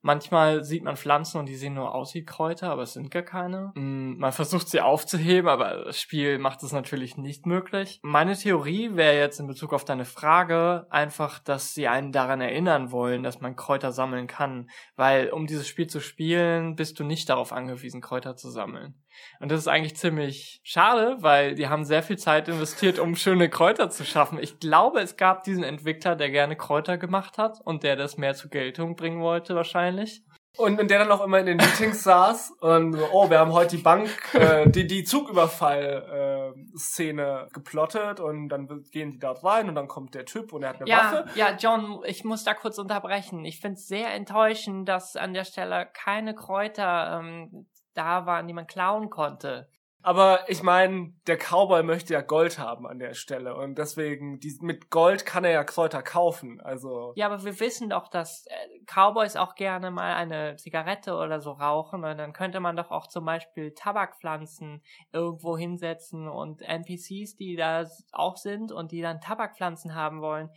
[0.00, 3.24] Manchmal sieht man Pflanzen und die sehen nur aus wie Kräuter, aber es sind gar
[3.24, 3.72] keine.
[3.74, 7.98] Mm, Man versucht sie aufzuheben, aber das Spiel macht es natürlich nicht möglich.
[8.02, 12.92] Meine Theorie wäre jetzt in Bezug auf deine Frage einfach, dass sie einen daran erinnern
[12.92, 14.70] wollen, dass man Kräuter sammeln kann.
[14.94, 19.02] Weil um dieses Spiel zu spielen, bist du nicht darauf angewiesen, Kräuter zu sammeln.
[19.40, 23.48] Und das ist eigentlich ziemlich schade, weil die haben sehr viel Zeit investiert, um schöne
[23.48, 24.38] Kräuter zu schaffen.
[24.40, 28.34] Ich glaube, es gab diesen Entwickler, der gerne Kräuter gemacht hat und der das mehr
[28.34, 30.22] zur Geltung bringen wollte wahrscheinlich.
[30.58, 33.52] Und, und der dann auch immer in den Meetings saß und so, oh, wir haben
[33.52, 39.76] heute die Bank, äh, die, die Zugüberfall-Szene geplottet und dann gehen die dort rein und
[39.76, 41.26] dann kommt der Typ und er hat eine Waffe.
[41.36, 43.44] ja, John, ich muss da kurz unterbrechen.
[43.44, 47.68] Ich finde es sehr enttäuschend, dass an der Stelle keine Kräuter ähm,
[47.98, 49.68] da waren, die man klauen konnte.
[50.00, 54.56] Aber ich meine, der Cowboy möchte ja Gold haben an der Stelle und deswegen, die,
[54.60, 56.60] mit Gold kann er ja Kräuter kaufen.
[56.60, 61.40] Also Ja, aber wir wissen doch, dass äh, Cowboys auch gerne mal eine Zigarette oder
[61.40, 67.34] so rauchen und dann könnte man doch auch zum Beispiel Tabakpflanzen irgendwo hinsetzen und NPCs,
[67.34, 70.48] die da auch sind und die dann Tabakpflanzen haben wollen,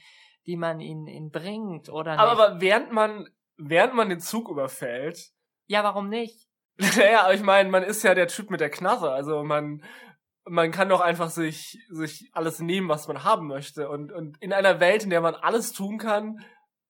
[0.45, 2.21] die man ihnen, ihnen bringt oder nicht.
[2.21, 3.27] aber, aber während man
[3.57, 5.31] während man den Zug überfällt,
[5.65, 6.50] ja, warum nicht?
[6.97, 9.83] naja, aber ich meine, man ist ja der Typ mit der Knarre, also man
[10.43, 14.53] man kann doch einfach sich sich alles nehmen, was man haben möchte und und in
[14.53, 16.43] einer Welt, in der man alles tun kann,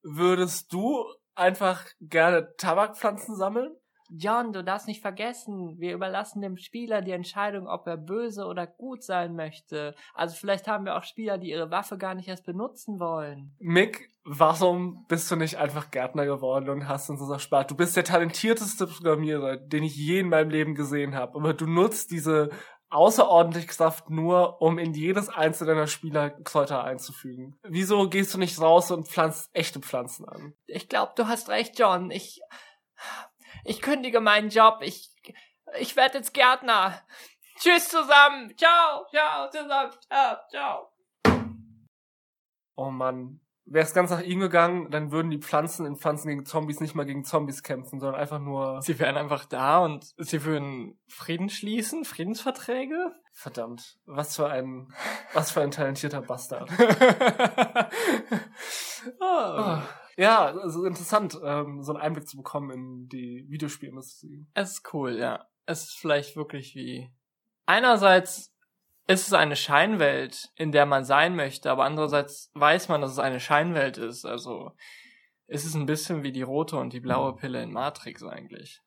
[0.03, 3.75] würdest du einfach gerne Tabakpflanzen sammeln.
[4.13, 8.67] John, du darfst nicht vergessen, wir überlassen dem Spieler die Entscheidung, ob er böse oder
[8.67, 9.95] gut sein möchte.
[10.13, 13.55] Also vielleicht haben wir auch Spieler, die ihre Waffe gar nicht erst benutzen wollen.
[13.59, 17.71] Mick, warum bist du nicht einfach Gärtner geworden und hast uns das erspart?
[17.71, 21.37] Du bist der talentierteste Programmierer, den ich je in meinem Leben gesehen habe.
[21.37, 22.49] Aber du nutzt diese
[22.89, 27.57] außerordentliche Kraft nur, um in jedes einzelne deiner Spieler Kräuter einzufügen.
[27.63, 30.53] Wieso gehst du nicht raus und pflanzt echte Pflanzen an?
[30.67, 32.11] Ich glaube, du hast recht, John.
[32.11, 32.41] Ich
[33.63, 34.79] ich kündige meinen Job.
[34.81, 35.09] Ich,
[35.79, 37.01] ich werde jetzt Gärtner.
[37.57, 38.55] Tschüss zusammen.
[38.57, 39.91] Ciao, ciao, zusammen.
[40.09, 40.91] Ciao, ciao.
[42.75, 43.39] Oh Mann.
[43.65, 46.95] Wäre es ganz nach ihm gegangen, dann würden die Pflanzen in Pflanzen gegen Zombies nicht
[46.95, 48.81] mal gegen Zombies kämpfen, sondern einfach nur.
[48.81, 53.13] Sie wären einfach da und sie würden Frieden schließen, Friedensverträge.
[53.31, 54.91] Verdammt, was für ein,
[55.33, 56.69] was für ein talentierter Bastard.
[59.21, 59.77] oh.
[60.17, 64.45] Ja, also interessant, ähm, so einen Einblick zu bekommen in die Videospielindustrie.
[64.53, 65.47] Es ist cool, ja.
[65.65, 67.11] Es ist vielleicht wirklich wie.
[67.65, 68.53] Einerseits
[69.07, 73.19] ist es eine Scheinwelt, in der man sein möchte, aber andererseits weiß man, dass es
[73.19, 74.25] eine Scheinwelt ist.
[74.25, 74.71] Also
[75.47, 78.81] ist es ein bisschen wie die rote und die blaue Pille in Matrix eigentlich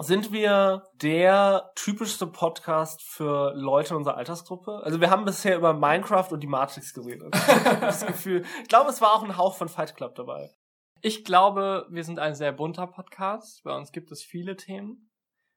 [0.00, 4.80] sind wir der typischste Podcast für Leute in unserer Altersgruppe?
[4.82, 7.32] Also wir haben bisher über Minecraft und die Matrix geredet.
[7.80, 8.44] das Gefühl.
[8.62, 10.50] Ich glaube, es war auch ein Hauch von Fight Club dabei.
[11.00, 13.62] Ich glaube, wir sind ein sehr bunter Podcast.
[13.62, 15.10] Bei uns gibt es viele Themen,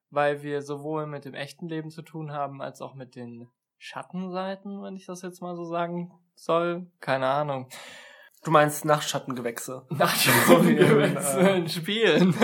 [0.10, 4.84] weil wir sowohl mit dem echten Leben zu tun haben, als auch mit den Schattenseiten,
[4.84, 6.92] wenn ich das jetzt mal so sagen soll.
[7.00, 7.70] Keine Ahnung.
[8.44, 9.86] Du meinst Nachtschattengewächse.
[9.90, 12.36] Nachtschattengewächse in Spielen.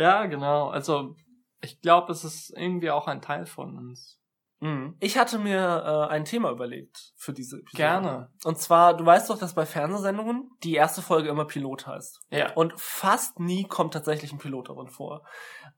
[0.00, 0.68] Ja, genau.
[0.68, 1.14] Also
[1.60, 4.18] ich glaube, es ist irgendwie auch ein Teil von uns.
[4.60, 4.96] Mhm.
[4.98, 7.76] Ich hatte mir äh, ein Thema überlegt für diese Episode.
[7.76, 8.30] Gerne.
[8.44, 12.20] Und zwar, du weißt doch, dass bei Fernsehsendungen die erste Folge immer Pilot heißt.
[12.30, 12.52] Ja.
[12.54, 15.26] Und fast nie kommt tatsächlich ein Pilot darin vor.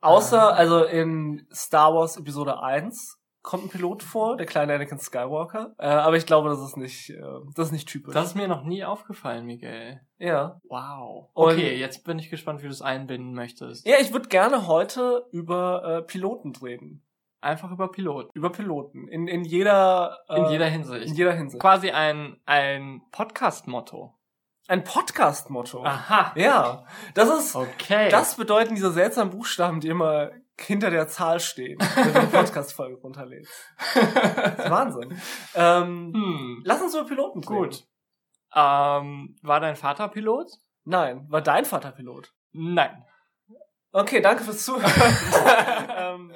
[0.01, 0.55] Außer, ah.
[0.55, 5.75] also in Star Wars Episode 1 kommt ein Pilot vor, der kleine Anakin Skywalker.
[5.79, 7.21] Äh, aber ich glaube, das ist nicht, äh,
[7.55, 8.15] das ist nicht typisch.
[8.15, 10.01] Das ist mir noch nie aufgefallen, Miguel.
[10.19, 10.61] Ja.
[10.65, 11.31] Wow.
[11.35, 13.87] Okay, Und, jetzt bin ich gespannt, wie du es einbinden möchtest.
[13.87, 17.03] Ja, ich würde gerne heute über äh, Piloten reden.
[17.41, 18.31] Einfach über Piloten.
[18.35, 19.09] Über Piloten.
[19.09, 21.07] In, in jeder äh, In jeder Hinsicht.
[21.09, 21.61] In jeder Hinsicht.
[21.61, 24.15] Quasi ein, ein Podcast-Motto.
[24.69, 25.85] Ein Podcast-Motto.
[25.85, 26.33] Aha.
[26.37, 26.85] Ja.
[27.15, 27.57] Das ist.
[27.57, 28.09] Okay.
[28.11, 30.31] Das bedeuten diese seltsamen Buchstaben, die immer
[30.63, 33.53] hinter der Zahl stehen, wenn du eine Podcast-Folge runterlädst.
[34.69, 35.21] Wahnsinn.
[35.55, 36.63] Ähm, hm.
[36.65, 37.85] Lass uns über Piloten Gut.
[38.55, 40.51] Ähm, war dein Vater Pilot?
[40.85, 41.27] Nein.
[41.31, 42.33] War dein Vater Pilot?
[42.53, 43.05] Nein.
[43.93, 44.91] Okay, danke fürs Zuhören.
[45.97, 46.33] ähm,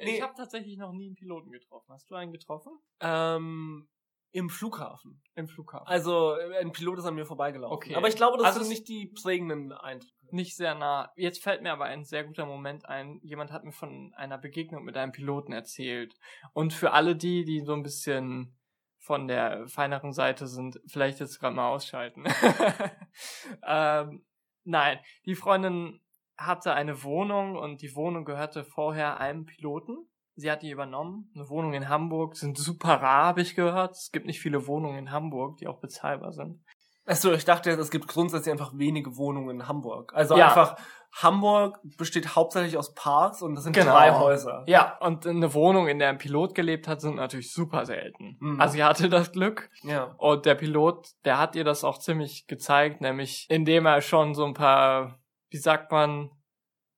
[0.00, 0.16] nee.
[0.16, 1.92] Ich habe tatsächlich noch nie einen Piloten getroffen.
[1.92, 2.72] Hast du einen getroffen?
[3.00, 3.88] Ähm,
[4.32, 5.22] im Flughafen.
[5.34, 5.86] Im Flughafen.
[5.86, 7.74] Also ein Pilot ist an mir vorbeigelaufen.
[7.74, 7.94] Okay.
[7.94, 11.12] Aber ich glaube, das also sind nicht die prägenden Eindrücke nicht sehr nah.
[11.16, 13.20] Jetzt fällt mir aber ein sehr guter Moment ein.
[13.22, 16.14] Jemand hat mir von einer Begegnung mit einem Piloten erzählt.
[16.52, 18.56] Und für alle die, die so ein bisschen
[18.98, 22.24] von der feineren Seite sind, vielleicht jetzt gerade mal ausschalten.
[23.66, 24.26] ähm,
[24.64, 26.00] nein, die Freundin
[26.36, 30.08] hatte eine Wohnung und die Wohnung gehörte vorher einem Piloten.
[30.34, 31.30] Sie hat die übernommen.
[31.34, 33.92] Eine Wohnung in Hamburg sind super rar, habe ich gehört.
[33.92, 36.62] Es gibt nicht viele Wohnungen in Hamburg, die auch bezahlbar sind.
[37.06, 40.12] Achso, ich dachte, es gibt grundsätzlich einfach wenige Wohnungen in Hamburg.
[40.14, 40.48] Also ja.
[40.48, 40.76] einfach,
[41.12, 43.92] Hamburg besteht hauptsächlich aus Parks und das sind genau.
[43.92, 44.64] drei Häuser.
[44.66, 48.36] Ja, und eine Wohnung, in der ein Pilot gelebt hat, sind natürlich super selten.
[48.40, 48.60] Mhm.
[48.60, 49.70] Also sie hatte das Glück.
[49.82, 50.14] Ja.
[50.18, 54.44] Und der Pilot, der hat ihr das auch ziemlich gezeigt, nämlich indem er schon so
[54.44, 56.30] ein paar, wie sagt man,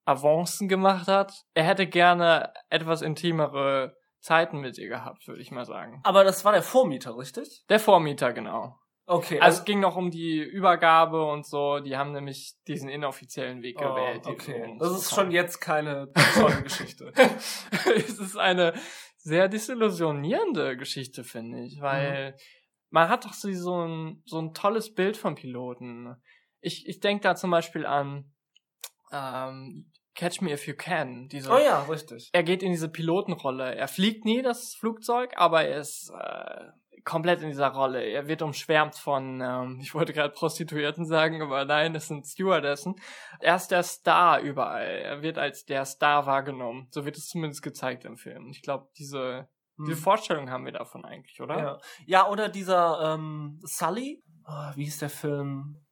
[0.05, 1.45] Avancen gemacht hat.
[1.53, 6.01] Er hätte gerne etwas intimere Zeiten mit ihr gehabt, würde ich mal sagen.
[6.03, 7.63] Aber das war der Vormieter, richtig?
[7.69, 8.75] Der Vormieter, genau.
[9.09, 9.39] Okay.
[9.39, 11.79] Also, also, es ging noch um die Übergabe und so.
[11.79, 14.27] Die haben nämlich diesen inoffiziellen Weg oh, gewählt.
[14.27, 14.75] Okay.
[14.77, 17.11] Das ist schon jetzt keine tolle Geschichte.
[17.95, 18.73] es ist eine
[19.17, 22.37] sehr disillusionierende Geschichte, finde ich, weil mhm.
[22.91, 26.15] man hat doch so ein, so ein tolles Bild von Piloten.
[26.61, 28.31] Ich, ich denke da zum Beispiel an
[29.11, 31.29] ähm, Catch Me If You Can.
[31.29, 32.29] Diese, oh ja, richtig.
[32.31, 33.73] Er geht in diese Pilotenrolle.
[33.73, 36.65] Er fliegt nie das Flugzeug, aber er ist äh,
[37.03, 38.03] komplett in dieser Rolle.
[38.03, 42.95] Er wird umschwärmt von, ähm, ich wollte gerade Prostituierten sagen, aber nein, es sind Stewardessen.
[43.39, 44.85] Er ist der Star überall.
[44.85, 46.87] Er wird als der Star wahrgenommen.
[46.91, 48.49] So wird es zumindest gezeigt im Film.
[48.49, 49.85] Ich glaube, diese, hm.
[49.85, 51.57] diese Vorstellung haben wir davon eigentlich, oder?
[51.57, 54.23] Ja, ja oder dieser ähm, Sully.
[54.45, 55.85] Oh, wie hieß der Film?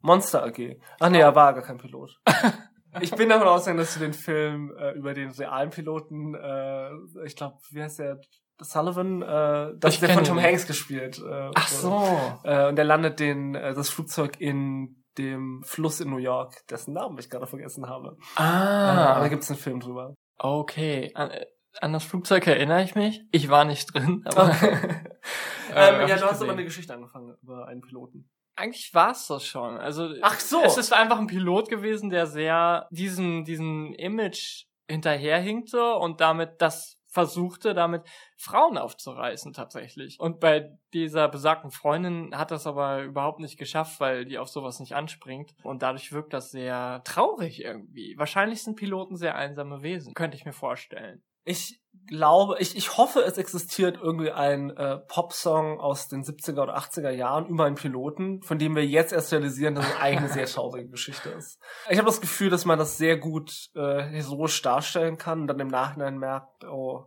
[0.00, 0.80] Monster AG.
[1.00, 2.20] Ach nee, er war gar kein Pilot.
[3.00, 6.90] Ich bin davon ausgegangen, dass du den Film äh, über den realen Piloten, äh,
[7.24, 8.20] ich glaube, wie heißt der,
[8.60, 11.18] Sullivan, äh, das ist der von Tom Hanks gespielt.
[11.18, 12.02] Äh, Ach so.
[12.44, 16.94] Äh, und der landet den, äh, das Flugzeug in dem Fluss in New York, dessen
[16.94, 18.16] Namen ich gerade vergessen habe.
[18.36, 20.14] Ah, Äh, da gibt's einen Film drüber.
[20.38, 21.10] okay.
[21.14, 21.46] An, äh,
[21.80, 23.22] an das Flugzeug erinnere ich mich.
[23.30, 27.36] Ich war nicht drin, aber ähm, hab ja, ich du hast aber eine Geschichte angefangen
[27.42, 28.28] über einen Piloten.
[28.56, 29.76] eigentlich war's das schon.
[29.76, 30.62] Also Ach so.
[30.62, 36.97] es ist einfach ein Pilot gewesen, der sehr diesem diesem Image hinterherhinkte und damit das
[37.18, 38.02] versuchte, damit
[38.36, 40.20] Frauen aufzureißen tatsächlich.
[40.20, 44.78] Und bei dieser besagten Freundin hat das aber überhaupt nicht geschafft, weil die auf sowas
[44.78, 45.52] nicht anspringt.
[45.64, 48.14] Und dadurch wirkt das sehr traurig irgendwie.
[48.16, 51.20] Wahrscheinlich sind Piloten sehr einsame Wesen, könnte ich mir vorstellen.
[51.48, 56.76] Ich glaube, ich, ich hoffe, es existiert irgendwie ein äh, Popsong aus den 70er oder
[56.76, 60.28] 80er Jahren über einen Piloten, von dem wir jetzt erst realisieren, dass es eigentlich eine
[60.28, 61.58] sehr traurige Geschichte ist.
[61.88, 65.60] Ich habe das Gefühl, dass man das sehr gut äh, historisch darstellen kann und dann
[65.60, 67.06] im Nachhinein merkt, oh.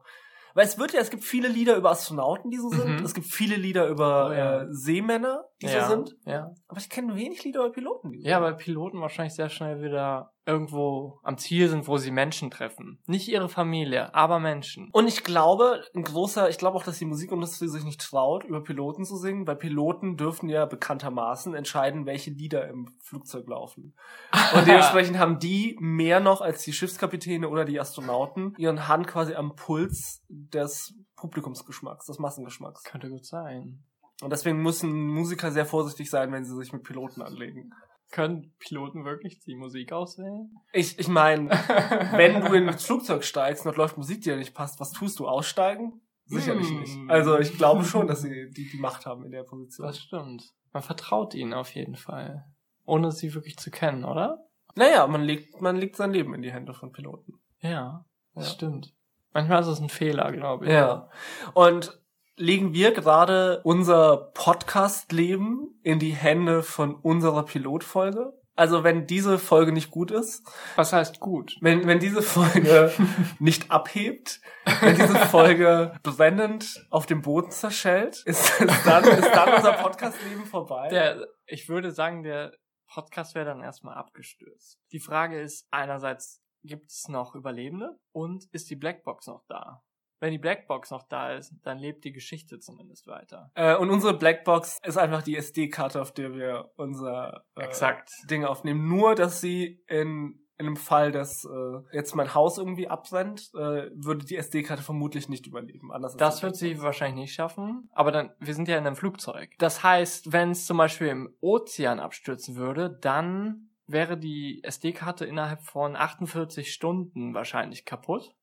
[0.54, 3.00] Weil es wird ja, es gibt viele Lieder über Astronauten, die so sind.
[3.00, 3.06] Mhm.
[3.06, 4.62] Es gibt viele Lieder über Oh ja.
[4.64, 6.16] äh, Seemänner, die ja, so sind.
[6.26, 6.52] Ja.
[6.68, 8.14] Aber ich kenne wenig Lieder über Piloten.
[8.14, 13.00] Ja, weil Piloten wahrscheinlich sehr schnell wieder irgendwo am Ziel sind, wo sie Menschen treffen.
[13.06, 14.90] Nicht ihre Familie, aber Menschen.
[14.92, 18.64] Und ich glaube, ein großer, ich glaube auch, dass die Musikindustrie sich nicht traut, über
[18.64, 23.96] Piloten zu singen, weil Piloten dürfen ja bekanntermaßen entscheiden, welche Lieder im Flugzeug laufen.
[24.56, 29.36] Und dementsprechend haben die mehr noch als die Schiffskapitäne oder die Astronauten ihren Hand quasi
[29.36, 32.84] am Puls des Publikumsgeschmacks, des Massengeschmacks.
[32.84, 33.84] Könnte gut sein.
[34.22, 37.72] Und deswegen müssen Musiker sehr vorsichtig sein, wenn sie sich mit Piloten anlegen.
[38.12, 40.52] Können Piloten wirklich die Musik auswählen?
[40.74, 41.50] Ich, ich meine,
[42.16, 45.20] wenn du ins Flugzeug steigst und dort läuft Musik, die dir nicht passt, was tust
[45.20, 45.28] du?
[45.28, 46.02] Aussteigen?
[46.26, 46.80] Sicherlich Hm.
[46.80, 46.98] nicht.
[47.10, 49.88] Also ich glaube schon, dass sie die, die Macht haben in der Position.
[49.88, 50.44] Das stimmt.
[50.74, 52.46] Man vertraut ihnen auf jeden Fall.
[52.86, 54.46] Ohne sie wirklich zu kennen, oder?
[54.76, 57.34] Naja, man legt, man legt sein Leben in die Hände von Piloten.
[57.60, 58.06] Ja,
[58.36, 58.54] das Ja.
[58.54, 58.94] stimmt.
[59.34, 60.72] Manchmal ist es ein Fehler, glaube ich.
[60.72, 61.10] Ja.
[61.54, 62.02] Und
[62.38, 68.34] legen wir gerade unser Podcast-Leben in die Hände von unserer Pilotfolge?
[68.56, 71.58] Also wenn diese Folge nicht gut ist, Was heißt gut?
[71.62, 72.92] wenn, wenn diese Folge
[73.40, 74.42] nicht abhebt,
[74.82, 80.46] wenn diese Folge brennend auf dem Boden zerschellt, ist, ist, dann, ist dann unser Podcast-Leben
[80.46, 80.90] vorbei.
[80.90, 82.52] Der, ich würde sagen, der
[82.88, 84.78] Podcast wäre dann erstmal abgestürzt.
[84.92, 89.82] Die Frage ist einerseits, gibt es noch Überlebende und ist die Blackbox noch da?
[90.22, 93.52] Wenn die Blackbox noch da ist, dann lebt die Geschichte zumindest weiter.
[93.56, 98.12] Äh, und unsere Blackbox ist einfach die SD-Karte, auf der wir unser äh, Exakt.
[98.30, 98.88] Dinge aufnehmen.
[98.88, 103.90] Nur, dass sie in, in einem Fall, dass äh, jetzt mein Haus irgendwie abbrennt, äh,
[103.96, 105.92] würde die SD-Karte vermutlich nicht überleben.
[105.92, 107.90] Anders Das wird sie wahrscheinlich nicht schaffen.
[107.92, 109.56] Aber dann, wir sind ja in einem Flugzeug.
[109.58, 115.64] Das heißt, wenn es zum Beispiel im Ozean abstürzen würde, dann wäre die SD-Karte innerhalb
[115.64, 118.36] von 48 Stunden wahrscheinlich kaputt.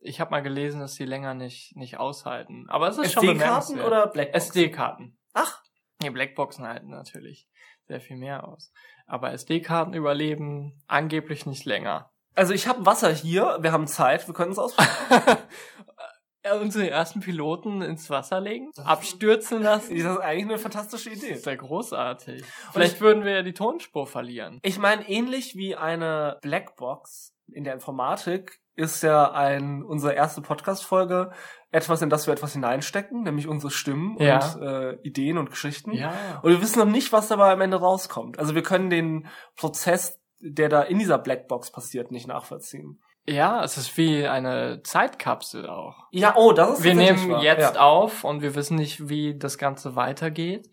[0.00, 2.66] Ich habe mal gelesen, dass sie länger nicht, nicht aushalten.
[2.68, 4.46] Aber es ist schon SD-Karten oder Blackbox?
[4.46, 5.18] SD-Karten.
[5.34, 5.62] Ach,
[6.02, 7.46] Die Blackboxen halten natürlich
[7.86, 8.72] sehr viel mehr aus.
[9.06, 12.10] Aber SD-Karten überleben angeblich nicht länger.
[12.34, 15.38] also ich habe Wasser hier, wir haben Zeit, wir können es ausprobieren.
[16.62, 19.94] Unsere ersten Piloten ins Wasser legen, abstürzen lassen.
[19.94, 21.32] das ist eigentlich eine fantastische Das Idee.
[21.34, 22.42] ist ja großartig.
[22.72, 24.58] Vielleicht würden wir ja die Tonspur verlieren.
[24.62, 31.32] Ich meine, ähnlich wie eine Blackbox in der Informatik ist ja ein unsere erste Podcast-Folge
[31.70, 34.38] etwas, in das wir etwas hineinstecken, nämlich unsere Stimmen Ja.
[34.54, 35.92] und äh, Ideen und Geschichten.
[35.92, 36.12] Ja.
[36.42, 38.38] Und wir wissen noch nicht, was dabei am Ende rauskommt.
[38.38, 43.00] Also wir können den Prozess, der da in dieser Blackbox passiert, nicht nachvollziehen.
[43.26, 45.94] Ja, es ist wie eine Zeitkapsel auch.
[46.10, 47.42] Ja, oh, das ist Wir nehmen wahr.
[47.42, 47.80] jetzt ja.
[47.82, 50.66] auf und wir wissen nicht, wie das Ganze weitergeht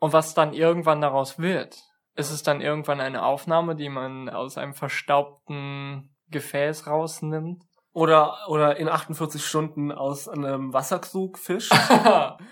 [0.00, 1.78] und was dann irgendwann daraus wird.
[2.16, 7.62] Ist es dann irgendwann eine Aufnahme, die man aus einem verstaubten Gefäß rausnimmt?
[7.92, 11.72] Oder, oder in 48 Stunden aus einem Wasserkrug fischt.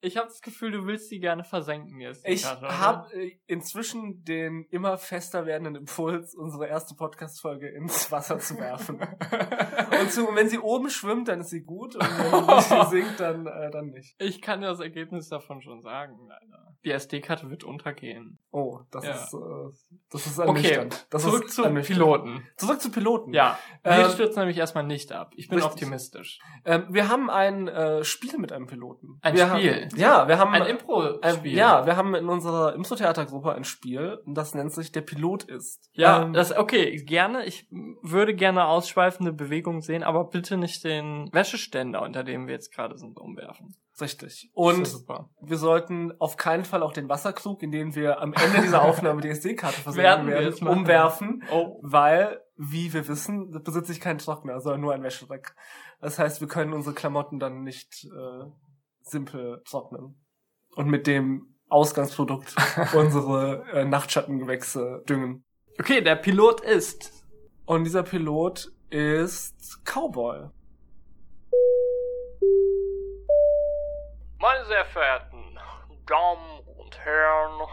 [0.00, 2.26] ich habe das Gefühl, du willst die gerne versenken jetzt.
[2.26, 3.08] Ich habe
[3.46, 8.98] inzwischen den immer fester werdenden Impuls, unsere erste Podcast-Folge ins Wasser zu werfen.
[10.00, 11.96] und zu, wenn sie oben schwimmt, dann ist sie gut.
[11.96, 14.14] Und wenn sie sinkt, dann, äh, dann nicht.
[14.18, 16.75] Ich kann das Ergebnis davon schon sagen, leider.
[16.86, 18.38] Die SD-Karte wird untergehen.
[18.52, 19.10] Oh, das Ja.
[19.14, 21.06] ist, äh, das ist Okay, ernüchternd.
[21.10, 21.64] Das zurück zu.
[21.82, 22.46] Piloten.
[22.56, 23.32] Zurück zu Piloten.
[23.34, 25.32] Ja, wir Ähm, stürzen nämlich erstmal nicht ab.
[25.36, 25.72] Ich bin richtig.
[25.72, 26.38] optimistisch.
[26.64, 29.18] Ähm, wir haben ein äh, Spiel mit einem Piloten.
[29.22, 29.74] Ein wir Spiel?
[29.90, 31.56] Haben, ja, wir haben Ein Impro-Spiel.
[31.56, 35.90] ja, wir haben in unserer Impro-Theatergruppe ein Spiel, und das nennt sich Der Pilot ist.
[35.92, 37.44] Ja, Ähm, das okay, gerne.
[37.46, 37.66] Ich
[38.02, 42.96] würde gerne ausschweifende Bewegungen sehen, aber bitte nicht den Wäscheständer, unter dem wir jetzt gerade
[42.96, 43.74] sind, umwerfen.
[44.00, 44.50] Richtig.
[44.54, 45.30] Und super.
[45.40, 49.20] wir sollten auf keinen Fall auch den Wasserkrug, in den wir am Ende dieser Aufnahme
[49.20, 50.78] die SD-Karte Werden versenken werden, machen.
[50.78, 55.54] umwerfen, Oh, weil, wie wir wissen, besitze ich keinen Trockner, sondern nur ein Wäschereck.
[56.00, 58.44] Das heißt, wir können unsere Klamotten dann nicht äh,
[59.00, 60.20] simpel trocknen.
[60.74, 62.54] Und mit dem Ausgangsprodukt
[62.94, 65.44] unsere äh, Nachtschattengewächse düngen.
[65.80, 67.12] Okay, der Pilot ist.
[67.64, 70.50] Und dieser Pilot ist Cowboy.
[74.46, 75.58] Meine sehr verehrten
[76.06, 77.68] Damen und Herren,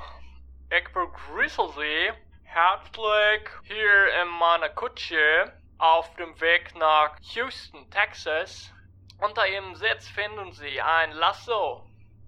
[0.72, 2.12] ich begrüße Sie
[2.46, 8.74] herzlich hier in meiner Kutsche auf dem Weg nach Houston, Texas.
[9.20, 11.86] Unter Ihrem Sitz finden Sie ein Lasso.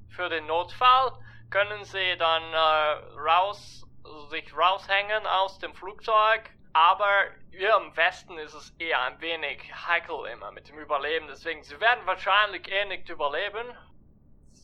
[0.10, 1.14] Für den Notfall
[1.50, 3.84] können Sie dann äh, raus,
[4.30, 6.52] sich raushängen aus dem Flugzeug.
[6.72, 7.10] Aber
[7.50, 11.26] hier im Westen ist es eher ein wenig heikel immer mit dem Überleben.
[11.30, 13.76] Deswegen, Sie werden wahrscheinlich eh nicht überleben.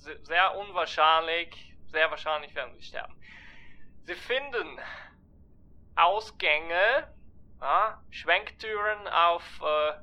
[0.02, 3.16] Se- Sehr unwahrscheinlich, sehr wahrscheinlich werden Sie sterben.
[4.06, 4.80] Sie finden
[5.96, 7.08] Ausgänge,
[7.62, 9.94] ja, Schwenktüren auf äh,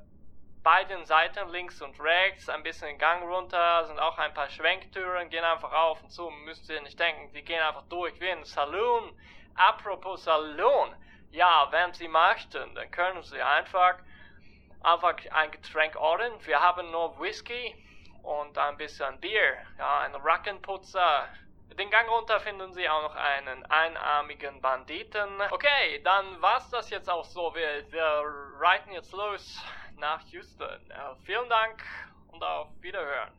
[0.63, 5.29] beiden Seiten, links und rechts, ein bisschen den Gang runter, sind auch ein paar Schwenktüren,
[5.29, 8.45] gehen einfach auf und zu, müsst ihr nicht denken, die gehen einfach durch wie ein
[8.45, 9.11] Saloon.
[9.55, 10.95] Apropos Saloon,
[11.31, 13.95] ja, wenn Sie möchten, dann können Sie einfach,
[14.81, 16.33] einfach ein Getränk ordern.
[16.45, 17.75] Wir haben nur Whisky
[18.29, 21.27] und ein bisschen Bier, ja, ein Rackenputzer.
[21.77, 25.29] Den Gang runter finden Sie auch noch einen einarmigen Banditen.
[25.51, 27.53] Okay, dann war's das jetzt auch so.
[27.55, 28.23] Wir, wir
[28.59, 29.63] reiten jetzt los
[29.97, 30.91] nach Houston.
[30.91, 31.83] Äh, vielen Dank
[32.27, 33.33] und auf Wiederhören.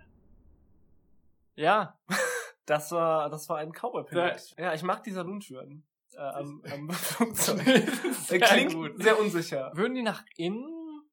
[1.54, 1.98] Ja,
[2.70, 4.54] Das war, das war ein Cowboy-Pilot.
[4.56, 5.84] Ja, ich mag die Salontüren.
[6.14, 7.60] Äh, am, am Flugzeug.
[7.64, 9.02] Sehr Klingt gut.
[9.02, 9.72] sehr unsicher.
[9.74, 10.68] Würden die nach innen?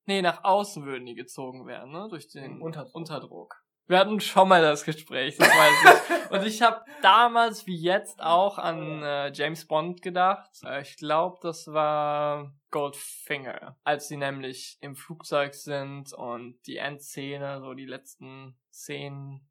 [0.05, 2.07] Nee, nach außen würden die gezogen werden, ne?
[2.11, 2.95] Durch den Unterdruck.
[2.95, 3.55] Unterdruck.
[3.87, 6.31] Wir hatten schon mal das Gespräch, das weiß ich.
[6.31, 10.49] Und ich habe damals wie jetzt auch an äh, James Bond gedacht.
[10.65, 17.61] Äh, ich glaube, das war Goldfinger, als sie nämlich im Flugzeug sind und die Endszene,
[17.61, 19.47] so die letzten Szenen.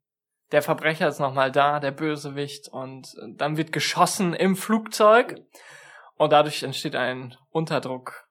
[0.51, 5.41] Der Verbrecher ist nochmal da, der Bösewicht, und äh, dann wird geschossen im Flugzeug
[6.15, 8.26] und dadurch entsteht ein Unterdruck.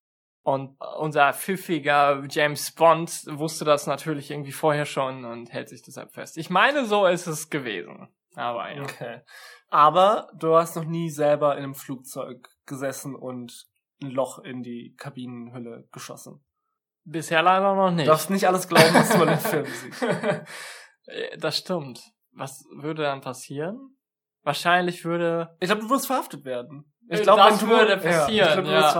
[0.47, 6.13] Und unser pfiffiger James Bond wusste das natürlich irgendwie vorher schon und hält sich deshalb
[6.13, 6.37] fest.
[6.37, 8.07] Ich meine, so ist es gewesen.
[8.33, 8.81] Aber ja.
[8.81, 9.23] Okay.
[9.67, 13.67] Aber du hast noch nie selber in einem Flugzeug gesessen und
[14.01, 16.45] ein Loch in die Kabinenhülle geschossen.
[17.03, 18.07] Bisher leider noch Du nicht.
[18.07, 20.01] darfst nicht alles glauben, was du mal im Film siehst.
[21.09, 22.01] Äh, das stimmt.
[22.31, 23.97] Was würde dann passieren?
[24.43, 26.89] Wahrscheinlich würde Ich glaube, du wirst verhaftet werden.
[27.09, 28.47] Ich glaube, das du- würde Ja, passieren.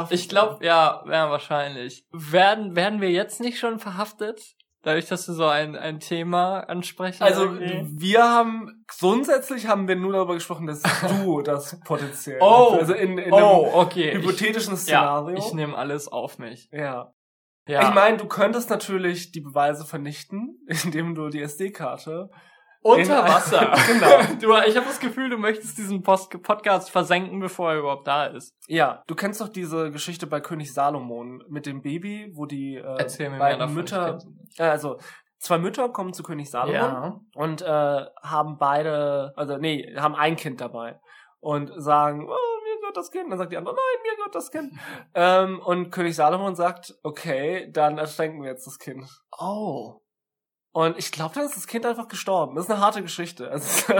[0.09, 2.05] ich glaube, du Ja, glaube, ja, ja, wahrscheinlich.
[2.11, 4.55] Werden, werden wir jetzt nicht schon verhaftet?
[4.83, 7.23] Dadurch, dass wir so ein, ein Thema ansprechen.
[7.23, 7.89] Also irgendwie?
[7.99, 12.39] wir haben grundsätzlich haben wir nur darüber gesprochen, dass du das potenziell.
[12.41, 12.77] Oh.
[12.79, 14.13] also in, in oh, einem okay.
[14.13, 15.35] hypothetischen ich, Szenario.
[15.35, 16.69] Ja, ich nehme alles auf mich.
[16.71, 17.11] ja.
[17.67, 17.89] Ja.
[17.89, 22.29] Ich meine, du könntest natürlich die Beweise vernichten, indem du die SD-Karte
[22.81, 23.73] unter Wasser.
[23.87, 24.09] Genau.
[24.39, 28.25] Du, ich habe das Gefühl, du möchtest diesen Post Podcast versenken, bevor er überhaupt da
[28.25, 28.53] ist.
[28.67, 33.29] Ja, du kennst doch diese Geschichte bei König Salomon mit dem Baby, wo die äh,
[33.37, 33.73] beiden.
[33.73, 34.19] Mütter,
[34.57, 34.97] äh, also
[35.39, 37.19] zwei Mütter kommen zu König Salomon Ja.
[37.35, 40.99] und äh, haben beide, also nee, haben ein Kind dabei
[41.39, 43.31] und sagen, oh, mir gehört das Kind.
[43.31, 44.73] Dann sagt die andere, nein, mir gehört das Kind.
[45.13, 49.05] ähm, und König Salomon sagt, okay, dann erschränken wir jetzt das Kind.
[49.39, 50.01] Oh.
[50.77, 52.55] Und ich glaube, dann ist das Kind einfach gestorben.
[52.55, 53.49] Das ist eine harte Geschichte.
[53.51, 53.93] Also,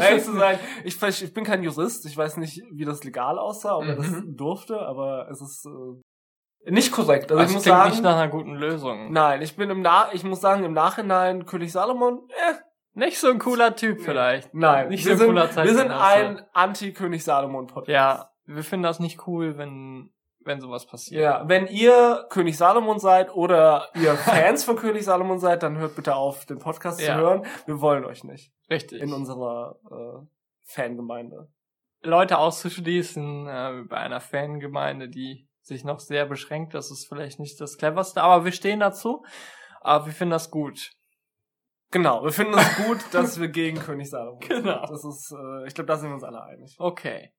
[0.00, 3.74] ehrlich zu sein, ich, ich bin kein Jurist, ich weiß nicht, wie das legal aussah,
[3.76, 4.36] ob er das Mhm.
[4.36, 7.32] durfte, aber es ist äh, nicht korrekt.
[7.32, 9.10] Also ich muss sagen, nicht nach einer guten Lösung.
[9.12, 12.54] nein, ich bin im Na ich muss sagen, im Nachhinein König Salomon, äh,
[12.94, 14.54] Nicht so ein cooler Typ vielleicht.
[14.54, 17.88] nein, Nicht wir so ein sind, cooler wir sind ein Anti-König Salomon Podcast.
[17.88, 20.12] Ja, wir finden das nicht cool, wenn,
[20.44, 21.22] wenn sowas passiert.
[21.22, 25.96] Ja, wenn ihr König Salomon seid oder ihr Fans von König Salomon seid, dann hört
[25.96, 27.14] bitte auf, den Podcast Ja.
[27.14, 27.46] zu hören.
[27.66, 29.02] Wir wollen euch nicht Richtig.
[29.02, 30.26] in unserer äh,
[30.64, 31.48] Fangemeinde.
[32.02, 37.60] Leute auszuschließen äh, bei einer Fangemeinde, die sich noch sehr beschränkt, das ist vielleicht nicht
[37.60, 39.24] das cleverste, aber wir stehen dazu.
[39.82, 40.92] Aber wir finden das gut.
[41.90, 44.62] Genau, wir finden es gut, dass wir gegen König Salomon sind.
[44.62, 44.86] Genau.
[44.86, 46.76] Das ist, äh, ich glaube, da sind wir uns alle einig.
[46.78, 47.32] Okay.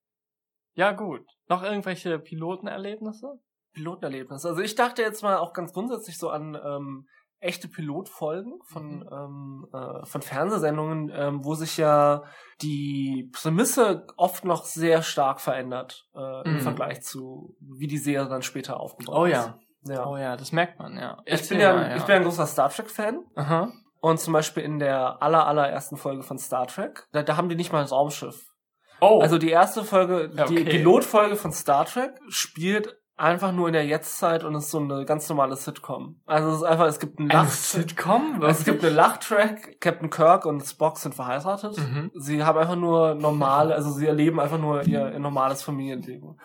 [0.74, 1.22] Ja, gut.
[1.48, 3.40] Noch irgendwelche Pilotenerlebnisse?
[3.74, 4.46] Pilotenerlebnis.
[4.46, 7.08] Also ich dachte jetzt mal auch ganz grundsätzlich so an ähm,
[7.40, 9.10] echte Pilotfolgen von, Mhm.
[9.12, 12.24] ähm, äh, von Fernsehsendungen, ähm, wo sich ja
[12.62, 16.60] die Prämisse oft noch sehr stark verändert äh, im Mhm.
[16.62, 19.32] Vergleich zu, wie die Serie dann später aufgebaut Oh ist.
[19.32, 19.58] ja.
[19.86, 20.06] ja.
[20.06, 21.18] Oh ja, das merkt man, ja.
[21.26, 23.26] Ich, bin ja, mal, ich bin ja ein großer Star Trek-Fan.
[24.02, 27.56] Und zum Beispiel in der aller, allerersten Folge von Star Trek, da, da haben die
[27.56, 28.51] nicht mal das Raumschiff.
[29.02, 29.20] Oh.
[29.20, 30.64] Also die erste Folge, die okay.
[30.64, 35.30] Pilotfolge von Star Trek spielt einfach nur in der Jetztzeit und ist so eine ganz
[35.30, 36.20] normale Sitcom.
[36.26, 38.42] Also es ist einfach, es gibt einen Eine Lach Sitcom?
[38.44, 41.78] es gibt eine Lachtrack, Captain Kirk und Spock sind verheiratet.
[41.78, 42.12] Mhm.
[42.16, 46.40] Sie haben einfach nur normale, also sie erleben einfach nur ihr, ihr normales Familienleben.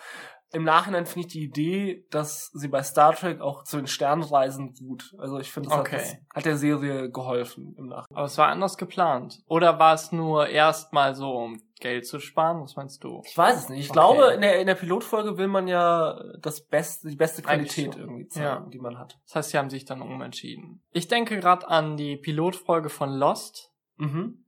[0.57, 4.22] Im Nachhinein finde ich die Idee, dass sie bei Star Trek auch zu den Sternen
[4.22, 5.14] reisen, gut.
[5.18, 5.96] Also ich finde, das, Okay.
[5.96, 8.16] hat, das hat der Serie geholfen im Nachhinein.
[8.16, 9.42] Aber es war anders geplant.
[9.48, 12.62] Oder war es nur erstmal so, um Geld zu sparen?
[12.62, 13.20] Was meinst du?
[13.26, 13.80] Ich weiß es nicht.
[13.80, 13.98] Ich Okay.
[13.98, 18.26] glaube, in der, in der Pilotfolge will man ja das beste, die beste Qualität irgendwie
[18.28, 18.66] zeigen, Ja.
[18.72, 19.18] die man hat.
[19.26, 20.82] Das heißt, sie haben sich dann umentschieden.
[20.92, 23.74] Ich denke gerade an die Pilotfolge von Lost.
[23.98, 24.45] Mhm.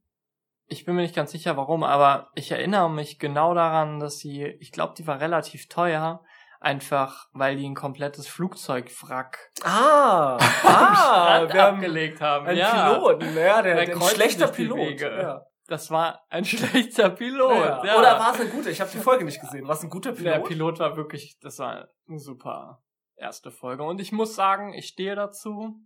[0.70, 4.44] Ich bin mir nicht ganz sicher, warum, aber ich erinnere mich genau daran, dass sie,
[4.60, 6.22] ich glaube, die war relativ teuer,
[6.60, 12.46] einfach weil die ein komplettes Flugzeugwrack Ah, ah, wir haben abgelegt haben.
[12.46, 12.92] einen ja.
[12.94, 15.00] Piloten, ja, der, der ein schlechter Pilot.
[15.00, 15.42] Ja.
[15.68, 17.54] Das war ein schlechter Pilot.
[17.56, 17.84] Ja.
[17.84, 17.98] Ja.
[17.98, 18.70] Oder war es ein guter?
[18.70, 19.66] Ich habe die Folge nicht gesehen.
[19.66, 20.34] War es ein guter Pilot?
[20.34, 22.82] Der Pilot war wirklich, das war eine super
[23.16, 23.82] erste Folge.
[23.84, 25.76] Und ich muss sagen, ich stehe dazu.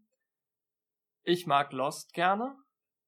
[1.24, 2.56] Ich mag Lost gerne.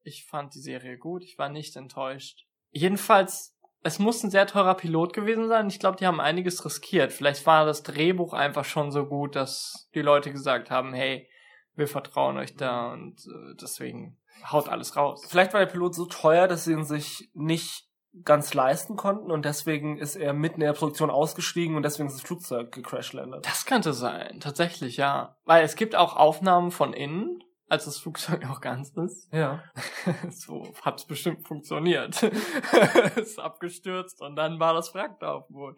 [0.04, 1.24] Ich fand die Serie gut.
[1.24, 2.46] Ich war nicht enttäuscht.
[2.70, 5.68] Jedenfalls, es muss ein sehr teurer Pilot gewesen sein.
[5.68, 7.12] Ich glaube, die haben einiges riskiert.
[7.12, 11.28] Vielleicht war das Drehbuch einfach schon so gut, dass die Leute gesagt haben, hey,
[11.74, 14.18] wir vertrauen euch da und äh, deswegen
[14.50, 15.24] haut alles raus.
[15.28, 17.88] Vielleicht war der Pilot so teuer, dass sie ihn sich nicht
[18.22, 22.14] ganz leisten konnten und deswegen ist er mitten in der Produktion ausgestiegen und deswegen ist
[22.14, 23.44] das Flugzeug gecrashlandet.
[23.44, 25.36] Das könnte sein, tatsächlich, ja.
[25.44, 29.32] Weil es gibt auch Aufnahmen von innen, als das Flugzeug noch ganz ist.
[29.32, 29.62] Ja.
[30.30, 32.22] so hat's bestimmt funktioniert.
[33.16, 35.76] ist abgestürzt und dann war das Wrack da auf dem Boden.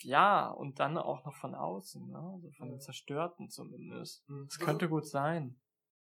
[0.00, 2.32] Ja, und dann auch noch von außen, ne?
[2.34, 4.24] Also von den Zerstörten zumindest.
[4.46, 5.58] Das könnte gut sein.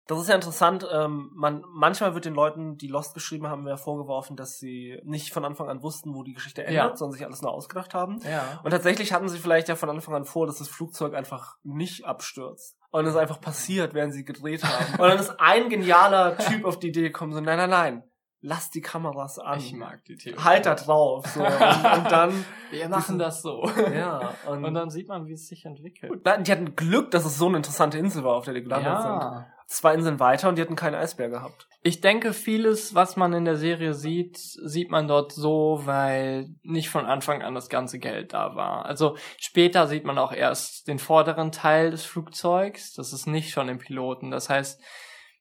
[0.07, 0.87] Das ist ja interessant.
[0.89, 5.33] Ähm, man, manchmal wird den Leuten, die Lost geschrieben haben, ja vorgeworfen, dass sie nicht
[5.33, 6.95] von Anfang an wussten, wo die Geschichte endet, Ja.
[6.95, 8.19] sondern sich alles nur ausgedacht haben.
[8.23, 8.61] Ja.
[8.63, 12.05] Und tatsächlich hatten sie vielleicht ja von Anfang an vor, dass das Flugzeug einfach nicht
[12.05, 12.76] abstürzt.
[12.89, 14.93] Und es einfach passiert, während sie gedreht haben.
[14.93, 18.03] Und dann ist ein genialer Typ auf die Idee gekommen, so, nein, nein, nein,
[18.41, 19.59] lass die Kameras an.
[19.59, 20.41] Ich mag die Theorie.
[20.41, 21.25] Halt da drauf.
[21.27, 21.41] So.
[21.43, 23.69] Und, und dann, Wir machen das so.
[23.93, 24.33] ja.
[24.47, 26.21] Und, Und dann sieht man, wie es sich entwickelt.
[26.23, 28.97] Nein, die hatten Glück, dass es so eine interessante Insel war, auf der die gelandet
[29.01, 29.11] sind.
[29.11, 29.47] Ja.
[29.67, 31.67] Zwei Inseln weiter und die hatten keinen Eisbär gehabt.
[31.83, 36.89] Ich denke, vieles, was man in der Serie sieht, sieht man dort so, weil nicht
[36.89, 38.85] von Anfang an das ganze Geld da war.
[38.85, 42.93] Also später sieht man auch erst den vorderen Teil des Flugzeugs.
[42.93, 44.31] Das ist nicht schon im Piloten.
[44.31, 44.81] Das heißt,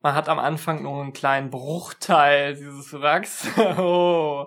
[0.03, 3.49] man hat am Anfang nur einen kleinen Bruchteil dieses Wracks.
[3.79, 4.47] oh.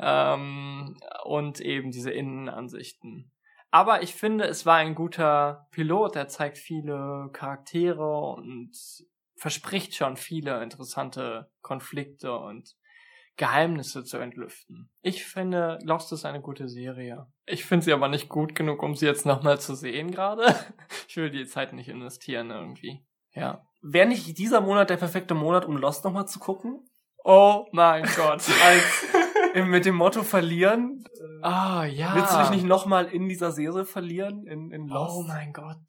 [0.00, 3.32] ähm, und eben diese Innenansichten.
[3.72, 6.16] Aber ich finde, es war ein guter Pilot.
[6.16, 8.72] Er zeigt viele Charaktere und
[9.40, 12.76] verspricht schon viele interessante Konflikte und
[13.38, 14.90] Geheimnisse zu entlüften.
[15.00, 17.26] Ich finde, Lost ist eine gute Serie.
[17.46, 20.44] Ich finde sie aber nicht gut genug, um sie jetzt nochmal zu sehen gerade.
[21.08, 23.02] Ich will die Zeit nicht investieren irgendwie.
[23.32, 23.66] Ja.
[23.80, 26.88] Wäre nicht dieser Monat der perfekte Monat, um Lost nochmal zu gucken?
[27.24, 28.42] Oh mein Gott.
[28.62, 31.02] Als mit dem Motto verlieren.
[31.42, 32.14] Ah, ja.
[32.14, 34.46] Willst du dich nicht nochmal in dieser Serie verlieren?
[34.46, 35.16] In, in Lost?
[35.16, 35.80] Oh mein Gott.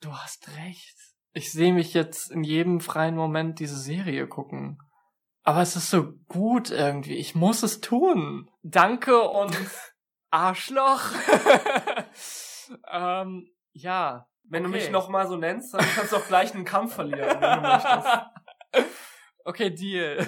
[0.00, 1.09] Du hast recht.
[1.32, 4.78] Ich sehe mich jetzt in jedem freien Moment diese Serie gucken.
[5.42, 7.14] Aber es ist so gut irgendwie.
[7.16, 8.50] Ich muss es tun.
[8.62, 9.56] Danke und
[10.30, 11.02] Arschloch.
[12.92, 14.26] ähm, ja.
[14.44, 14.78] Wenn du Okay.
[14.78, 18.90] mich nochmal so nennst, dann kannst du auch gleich einen Kampf verlieren, wenn du möchtest.
[19.44, 20.26] okay, Deal.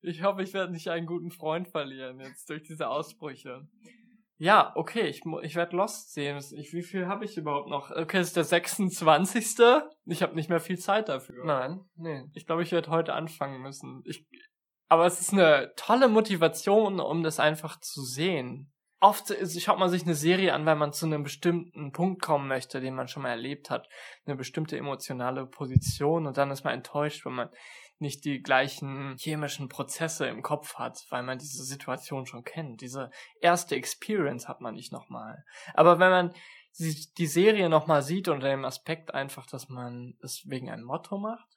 [0.00, 3.66] Ich hoffe, ich werde nicht einen guten Freund verlieren jetzt durch diese Ausbrüche.
[4.36, 6.42] Ja, okay, ich, ich werde Lost sehen.
[6.56, 7.90] Ich, wie viel habe ich überhaupt noch?
[7.90, 9.58] Okay, es ist der 26.
[10.06, 11.44] Ich habe nicht mehr viel Zeit dafür.
[11.44, 12.24] Nein, nee.
[12.34, 14.02] Ich glaube, ich werde heute anfangen müssen.
[14.04, 14.26] Ich,
[14.88, 18.72] aber es ist eine tolle Motivation, um das einfach zu sehen.
[19.00, 22.48] Oft ist, schaut man sich eine Serie an, weil man zu einem bestimmten Punkt kommen
[22.48, 23.86] möchte, den man schon mal erlebt hat.
[24.24, 27.50] Eine bestimmte emotionale Position und dann ist man enttäuscht, wenn man
[27.98, 32.80] nicht die gleichen chemischen Prozesse im Kopf hat, weil man diese Situation schon kennt.
[32.80, 35.44] Diese erste Experience hat man nicht nochmal.
[35.74, 36.34] Aber wenn man
[36.78, 41.53] die Serie nochmal sieht unter dem Aspekt einfach, dass man es wegen einem Motto macht,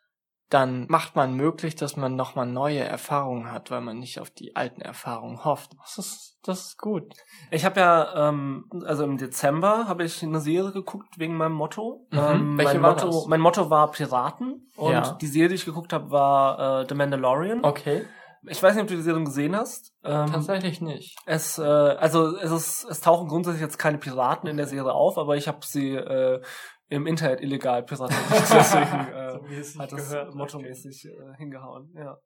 [0.50, 4.56] dann macht man möglich, dass man nochmal neue Erfahrungen hat, weil man nicht auf die
[4.56, 5.72] alten Erfahrungen hofft.
[5.82, 7.14] Das ist, das ist gut.
[7.52, 12.08] Ich habe ja, ähm, also im Dezember habe ich eine Serie geguckt wegen meinem Motto.
[12.12, 12.18] Mhm.
[12.18, 13.28] Ähm, Welche mein, war Motto das?
[13.28, 15.18] mein Motto war Piraten und Ja.
[15.20, 17.66] die Serie, die ich geguckt habe, war äh, The Mandalorian.
[17.66, 18.06] Okay.
[18.50, 19.93] Ich weiß nicht, ob du die Serie gesehen hast.
[20.06, 21.18] Ähm, Tatsächlich nicht.
[21.26, 25.18] Es, äh, also es ist, es tauchen grundsätzlich jetzt keine Piraten in der Serie auf,
[25.18, 26.41] aber ich habe sie äh,
[26.90, 28.20] im Internet illegal piratiert.
[28.30, 30.36] Deswegen äh, So hat das gehört.
[30.36, 31.94] mottomäßig äh, hingehauen.
[31.96, 32.18] Ja.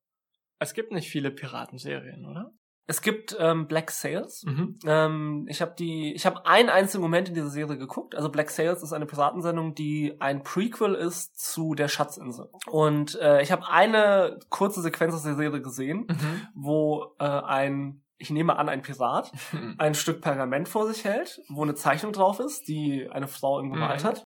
[0.59, 2.51] Es gibt nicht viele Piratenserien, oder?
[2.87, 4.43] Es gibt ähm, Black Sails.
[4.45, 4.77] Mhm.
[4.85, 8.15] Ähm, ich habe die, ich habe einen einzigen Moment in dieser Serie geguckt.
[8.15, 12.49] Also Black Sails ist eine Piratensendung, die ein Prequel ist zu der Schatzinsel.
[12.69, 16.47] Und äh, ich habe eine kurze Sequenz aus der Serie gesehen, Mhm.
[16.53, 19.31] wo äh, ein, ich nehme an, ein Pirat
[19.77, 23.71] ein Stück Pergament vor sich hält, wo eine Zeichnung drauf ist, die eine Frau ihm
[23.71, 24.07] gemalt Mhm.
[24.07, 24.23] hat.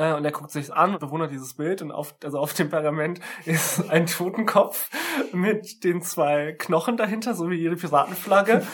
[0.00, 3.20] Äh, und er guckt sich's an, bewundert dieses Bild und auf, also auf dem Pergament
[3.44, 4.88] ist ein Totenkopf
[5.32, 8.66] mit den zwei Knochen dahinter, so wie jede Piratenflagge.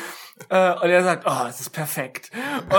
[0.51, 2.31] äh, und er sagt, oh, es ist perfekt.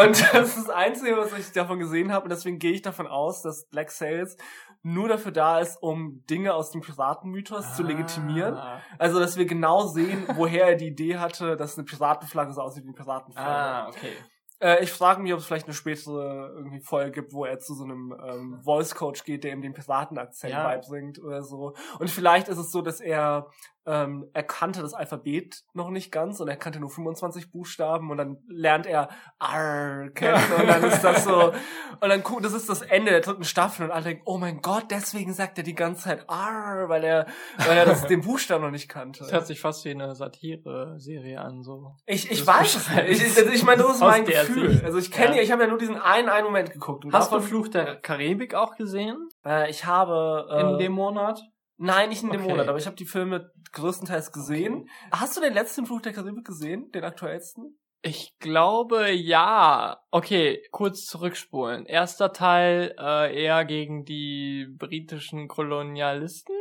[0.01, 2.23] Und das ist das Einzige, was ich davon gesehen habe.
[2.23, 4.37] Und deswegen gehe ich davon aus, dass Black Sails
[4.81, 8.53] nur dafür da ist, um Dinge aus dem Piratenmythos zu legitimieren.
[8.53, 8.79] Ah.
[8.97, 12.83] Also, dass wir genau sehen, woher er die Idee hatte, dass eine Piratenflagge so aussieht
[12.85, 13.49] wie eine Piratenflagge.
[13.49, 14.13] Ah, okay.
[14.59, 17.75] Äh, ich frage mich, ob es vielleicht eine spätere irgendwie Folge gibt, wo er zu
[17.75, 20.63] so einem ähm, Voice Coach geht, der ihm den Piratenakzent Ja.
[20.63, 21.75] beibringt oder so.
[21.99, 23.47] Und vielleicht ist es so, dass er
[23.87, 28.17] ähm, er kannte das Alphabet noch nicht ganz und er kannte nur 25 Buchstaben und
[28.17, 29.09] dann lernt er
[29.41, 31.53] R kennen und dann ist das so
[32.01, 34.61] und dann guck, das ist das Ende der dritten Staffel und alle denken, oh mein
[34.61, 37.27] Gott, deswegen sagt er die ganze Zeit R, weil er
[37.57, 39.19] weil er das, den Buchstaben noch nicht kannte.
[39.19, 41.95] Das hört sich fast wie eine Satire-Serie an, so.
[42.05, 43.09] Ich, ich Das weiß es nicht.
[43.09, 44.71] Ich, ich, ich meine, das ist mein Gefühl.
[44.71, 44.83] Sicht.
[44.83, 45.41] Also ich kenne Ja.
[45.41, 47.05] ich habe ja nur diesen einen, einen Moment geguckt.
[47.05, 49.29] Und Hast du davon, Fluch der Karibik auch gesehen?
[49.45, 51.41] äh, ich habe äh, in dem Monat?
[51.77, 52.49] Nein, nicht in dem Okay.
[52.49, 54.89] Monat, aber ich habe die Filme größtenteils gesehen.
[55.11, 57.77] Hast du den letzten Fluch der Karibik gesehen, den aktuellsten?
[58.03, 59.99] Ich glaube, ja.
[60.11, 61.85] Okay, kurz zurückspulen.
[61.85, 66.55] Erster Teil äh, eher gegen die britischen Kolonialisten.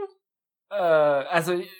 [0.68, 1.70] Äh, also ich,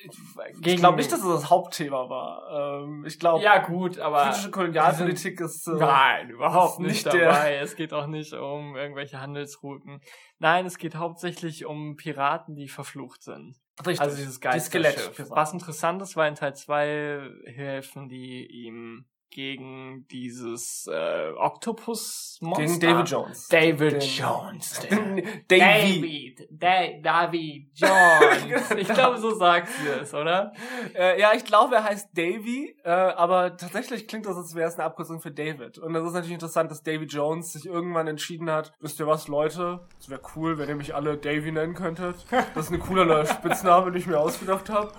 [0.65, 2.83] ich glaube nicht, dass es das Hauptthema war.
[2.85, 4.27] Ähm, ich glaube, Ja, gut, aber.
[4.27, 7.57] britische Kolonialpolitik ist äh, Nein, überhaupt nicht, nicht der- dabei.
[7.57, 10.01] Es geht auch nicht um irgendwelche Handelsrouten.
[10.39, 13.57] Nein, es geht hauptsächlich um Piraten, die verflucht sind.
[13.81, 14.01] richtig.
[14.01, 14.69] Also dieses die Geisterschiff.
[14.93, 15.37] Skelettpiraten.
[15.37, 22.65] Was interessant ist, war in Teil 2 helfen die ihm gegen dieses äh, Octopus-Monster.
[22.65, 23.49] gegen David Jones.
[23.49, 24.81] David Den- Jones.
[25.49, 25.59] Davy.
[25.59, 26.49] David.
[26.51, 28.71] Da David Jones.
[28.77, 30.53] Ich glaube, so sagt sie es, oder?
[30.95, 34.75] Äh, ja, ich glaube, er heißt Davy, äh, aber tatsächlich klingt das, als wäre es
[34.75, 35.79] eine Abkürzung für David.
[35.79, 39.29] Und das ist natürlich interessant, dass Davy Jones sich irgendwann entschieden hat, wisst ihr was,
[39.29, 42.17] Leute, es wäre cool, wenn ihr mich alle Davy nennen könntet.
[42.55, 44.93] Das ist ein cooler Spitzname, den ich mir ausgedacht habe.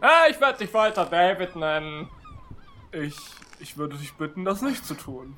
[0.00, 2.08] Ah, ich werde dich weiter David nennen.
[2.92, 3.16] Ich,
[3.60, 5.36] ich würde dich bitten, das nicht zu tun.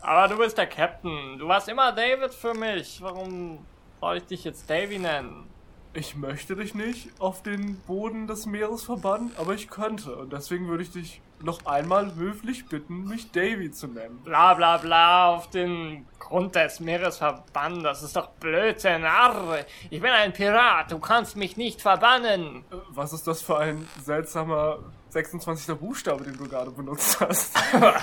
[0.00, 1.38] Aber du bist der Captain.
[1.38, 3.00] Du warst immer David für mich.
[3.02, 3.66] Warum
[4.00, 5.46] soll ich dich jetzt Davy nennen?
[5.92, 10.14] Ich möchte dich nicht auf den Boden des Meeres verbannen, aber ich könnte.
[10.14, 14.20] Und deswegen würde ich dich noch einmal höflich bitten, mich Davy zu nennen.
[14.22, 17.82] Bla bla bla auf den Grund des Meeres verbannen.
[17.82, 19.04] Das ist doch Blödsinn.
[19.04, 20.92] Arr, ich bin ein Pirat.
[20.92, 22.64] Du kannst mich nicht verbannen.
[22.70, 24.78] Äh, Was ist das für ein seltsamer
[25.10, 25.76] 26.
[25.76, 27.56] Buchstabe, den du gerade benutzt hast?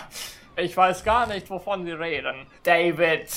[0.60, 2.48] Ich weiß gar nicht, wovon Sie reden.
[2.64, 3.30] David.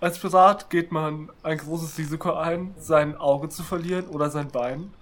[0.00, 4.94] Als Pirat geht man ein großes Risiko ein, sein Auge zu verlieren oder sein Bein.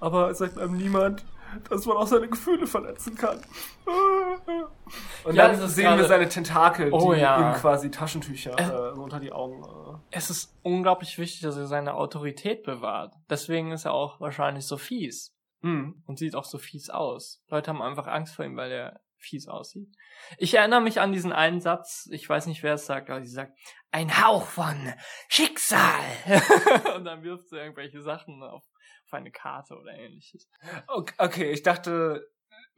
[0.00, 1.24] Aber es sagt einem niemand,
[1.70, 3.40] dass man auch seine Gefühle verletzen kann.
[5.24, 7.52] Und Ja, dann sehen wir seine Tentakel, Oh, die ja.
[7.54, 9.62] ihm quasi Taschentücher äh, unter die Augen.
[9.64, 10.16] Äh.
[10.16, 13.14] Es ist unglaublich wichtig, dass er seine Autorität bewahrt.
[13.30, 15.34] Deswegen ist er auch wahrscheinlich so fies.
[15.60, 16.02] Hm.
[16.06, 17.42] und sieht auch so fies aus.
[17.48, 19.94] Leute haben einfach Angst vor ihm, weil er fies aussieht.
[20.36, 23.32] Ich erinnere mich an diesen einen Satz, ich weiß nicht, wer es sagt, aber sie
[23.32, 23.58] sagt,
[23.90, 24.92] ein Hauch von
[25.28, 26.04] Schicksal.
[26.96, 28.64] und dann wirft sie irgendwelche Sachen auf,
[29.06, 30.48] auf eine Karte oder ähnliches.
[30.86, 32.28] Okay, okay, ich dachte,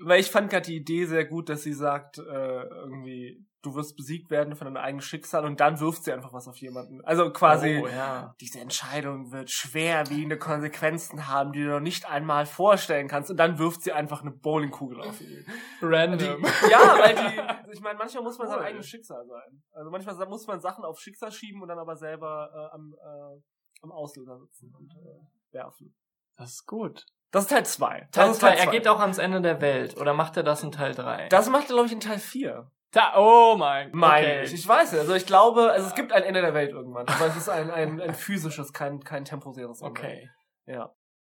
[0.02, 3.96] weil ich fand gerade die Idee sehr gut, dass sie sagt, äh, irgendwie, du wirst
[3.96, 7.04] besiegt werden von deinem eigenen Schicksal und dann wirft sie einfach was auf jemanden.
[7.04, 8.34] Also quasi, Oh, ja.
[8.40, 13.30] diese Entscheidung wird schwerwiegende Konsequenzen haben, die du noch nicht einmal vorstellen kannst.
[13.30, 15.44] Und dann wirft sie einfach eine Bowlingkugel auf ihn.
[15.46, 16.42] Die, Random.
[16.70, 18.64] ja, weil die, ich meine, manchmal muss man sein Cool.
[18.64, 19.62] eigenes Schicksal sein.
[19.72, 23.40] Also manchmal muss man Sachen auf Schicksal schieben und dann aber selber äh, am, äh,
[23.82, 25.94] am Auslöser sitzen und äh, werfen.
[26.36, 27.04] Das ist gut.
[27.30, 28.08] Das ist Teil 2.
[28.10, 29.96] Teil 2, er geht auch ans Ende der Welt.
[29.96, 31.28] Oder macht er das in Teil 3?
[31.28, 32.70] Das macht er, glaube ich, in Teil 4.
[32.92, 34.42] Da, oh mein Meine okay.
[34.44, 34.54] ich.
[34.54, 35.00] Ich weiß nicht.
[35.00, 37.06] Also ich glaube, also es gibt ein Ende der Welt irgendwann.
[37.06, 39.90] Aber es ist ein, ein, ein physisches, kein, kein temporäres Ende.
[39.90, 40.30] Okay.
[40.66, 40.92] Ja.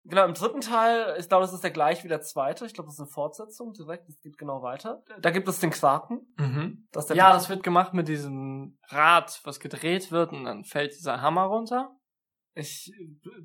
[0.04, 2.66] Genau, im dritten Teil, ich glaube, es ist der gleich wie der zweite.
[2.66, 4.10] Ich glaube, das ist eine Fortsetzung direkt.
[4.10, 5.04] Es geht genau weiter.
[5.20, 6.22] Da gibt es den Kraken.
[6.38, 6.88] Mhm.
[6.92, 11.22] Das Ja, das wird gemacht mit diesem Rad, was gedreht wird und dann fällt dieser
[11.22, 11.96] Hammer runter.
[12.54, 13.42] Ich äh,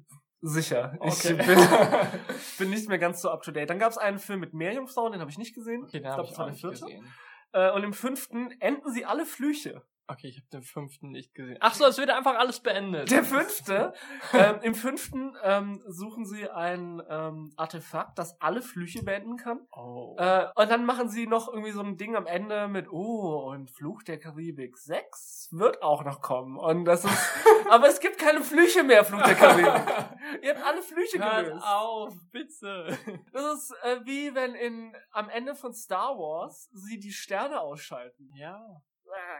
[0.47, 0.97] sicher.
[1.01, 1.33] Okay.
[1.41, 1.59] Ich bin,
[2.59, 3.69] bin nicht mehr ganz so up to date.
[3.71, 5.83] Dann gab es einen Film mit Meerjungfrauen, den habe ich nicht gesehen.
[5.85, 6.85] Okay, den ich habe glaube, ich das war auch der nicht vierte.
[6.85, 7.13] gesehen.
[7.53, 9.83] Äh, und im fünften enden sie alle Flüche.
[10.09, 11.57] Okay, ich habe den fünften nicht gesehen.
[11.61, 13.11] Ach so, es wird einfach alles beendet.
[13.11, 13.93] Der fünfte.
[14.33, 19.67] ähm, Im fünften ähm, suchen sie ein ähm, Artefakt, das alle Flüche beenden kann.
[19.73, 20.15] Oh.
[20.19, 23.69] Äh, und dann machen sie noch irgendwie so ein Ding am Ende mit, oh, und
[23.71, 26.57] Fluch der Karibik 6 wird auch noch kommen.
[26.57, 27.33] Und das ist,
[27.69, 29.67] aber es gibt keine Flüche mehr, Fluch der Karibik.
[30.43, 31.65] Ihr habt alle Flüche Hört gelöst.
[31.67, 32.97] auf, bitte.
[33.33, 38.31] Das ist äh, wie wenn in, am Ende von Star Wars sie die Sterne ausschalten.
[38.35, 38.83] Ja.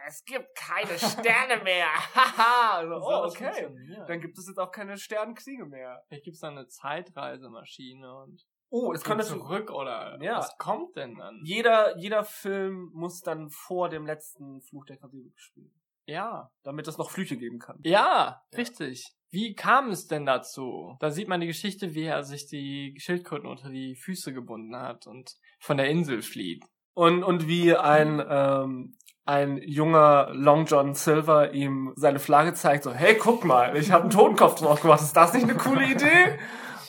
[0.07, 1.87] Es gibt keine Sterne mehr.
[2.15, 2.77] Haha.
[2.77, 3.69] Also, oh, das okay.
[4.07, 6.03] Dann gibt es jetzt auch keine Sternenkriege mehr.
[6.07, 10.39] Vielleicht gibt's da eine Zeitreisemaschine und Oh, es kann geht natürlich zurück oder Ja.
[10.39, 11.39] was kommt denn dann?
[11.43, 15.71] jeder, jeder Film muss dann vor dem letzten Fluch der Karibik spielen.
[16.05, 16.51] Ja.
[16.63, 17.79] Damit es noch Flüche geben kann.
[17.83, 19.13] Ja, richtig.
[19.29, 20.95] Wie kam es denn dazu?
[20.99, 25.07] Da sieht man die Geschichte, wie er sich die Schildkröten unter die Füße gebunden hat
[25.07, 26.63] und von der Insel flieht.
[26.93, 28.97] Und, und wie ein, ähm,
[29.27, 34.03] ein junger Long John Silver ihm seine Flagge zeigt, so, hey, guck mal, ich habe
[34.03, 36.39] einen Totenkopf drauf gemacht, ist das nicht eine coole Idee?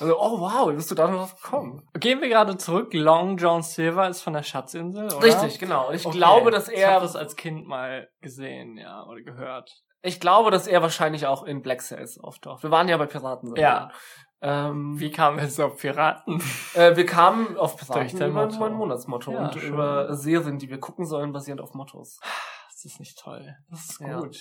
[0.01, 1.83] Also, oh wow, wie bist du da drauf gekommen?
[1.95, 2.95] Gehen wir gerade zurück.
[2.95, 5.23] Long John Silver ist von der Schatzinsel, oder?
[5.23, 5.91] Richtig, genau.
[5.91, 6.17] Ich Okay.
[6.17, 9.73] glaube, dass Ich habe er, das als Kind mal gesehen, ja, oder gehört.
[10.03, 12.63] ich glaube, dass er wahrscheinlich auch in Black Sails auftaucht.
[12.63, 13.57] Wir waren ja bei Piraten.
[13.57, 13.91] Ja.
[14.41, 16.41] Ähm, Wie kam es auf Piraten?
[16.75, 18.61] Äh, wir kamen auf Piraten über Motto.
[18.61, 19.73] mein Monatsmotto Ja, und schön.
[19.73, 22.21] über Serien, die wir gucken sollen, basierend auf Mottos.
[22.71, 23.57] Das ist nicht toll.
[23.71, 24.21] Das ist Ja.
[24.21, 24.39] gut.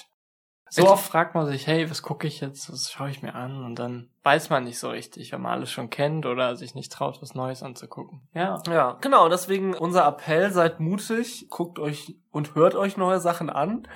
[0.69, 3.33] So Ich- oft fragt man sich, hey, was gucke ich jetzt, was schaue ich mir
[3.33, 3.63] an?
[3.63, 6.91] Und dann weiß man nicht so richtig, wenn man alles schon kennt oder sich nicht
[6.91, 8.28] traut, was Neues anzugucken.
[8.34, 8.61] Ja.
[8.67, 9.30] Ja, genau.
[9.30, 13.88] Deswegen unser Appell, seid mutig, guckt euch und hört euch neue Sachen an.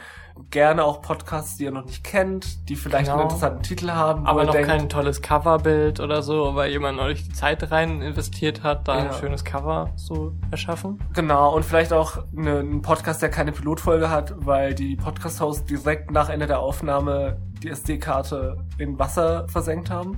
[0.49, 3.15] Gerne auch Podcasts, die ihr noch nicht kennt, die vielleicht Genau.
[3.17, 4.25] einen interessanten Titel haben.
[4.25, 8.63] Aber noch denkt, kein tolles Coverbild oder so, weil jemand neulich die Zeit rein investiert
[8.63, 9.09] hat, da Ja.
[9.11, 11.03] ein schönes Cover zu erschaffen.
[11.13, 16.09] Genau, und vielleicht auch eine, ein Podcast, der keine Pilotfolge hat, weil die Podcast-Hosts direkt
[16.11, 20.17] nach Ende der Aufnahme die SD-Karte in Wasser versenkt haben.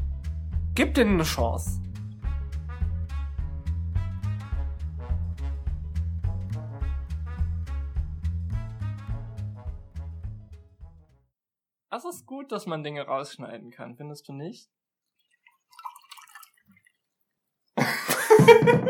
[0.76, 1.82] Gebt denen eine Chance.
[11.90, 14.68] Das ist gut, dass man Dinge rausschneiden kann, findest du nicht?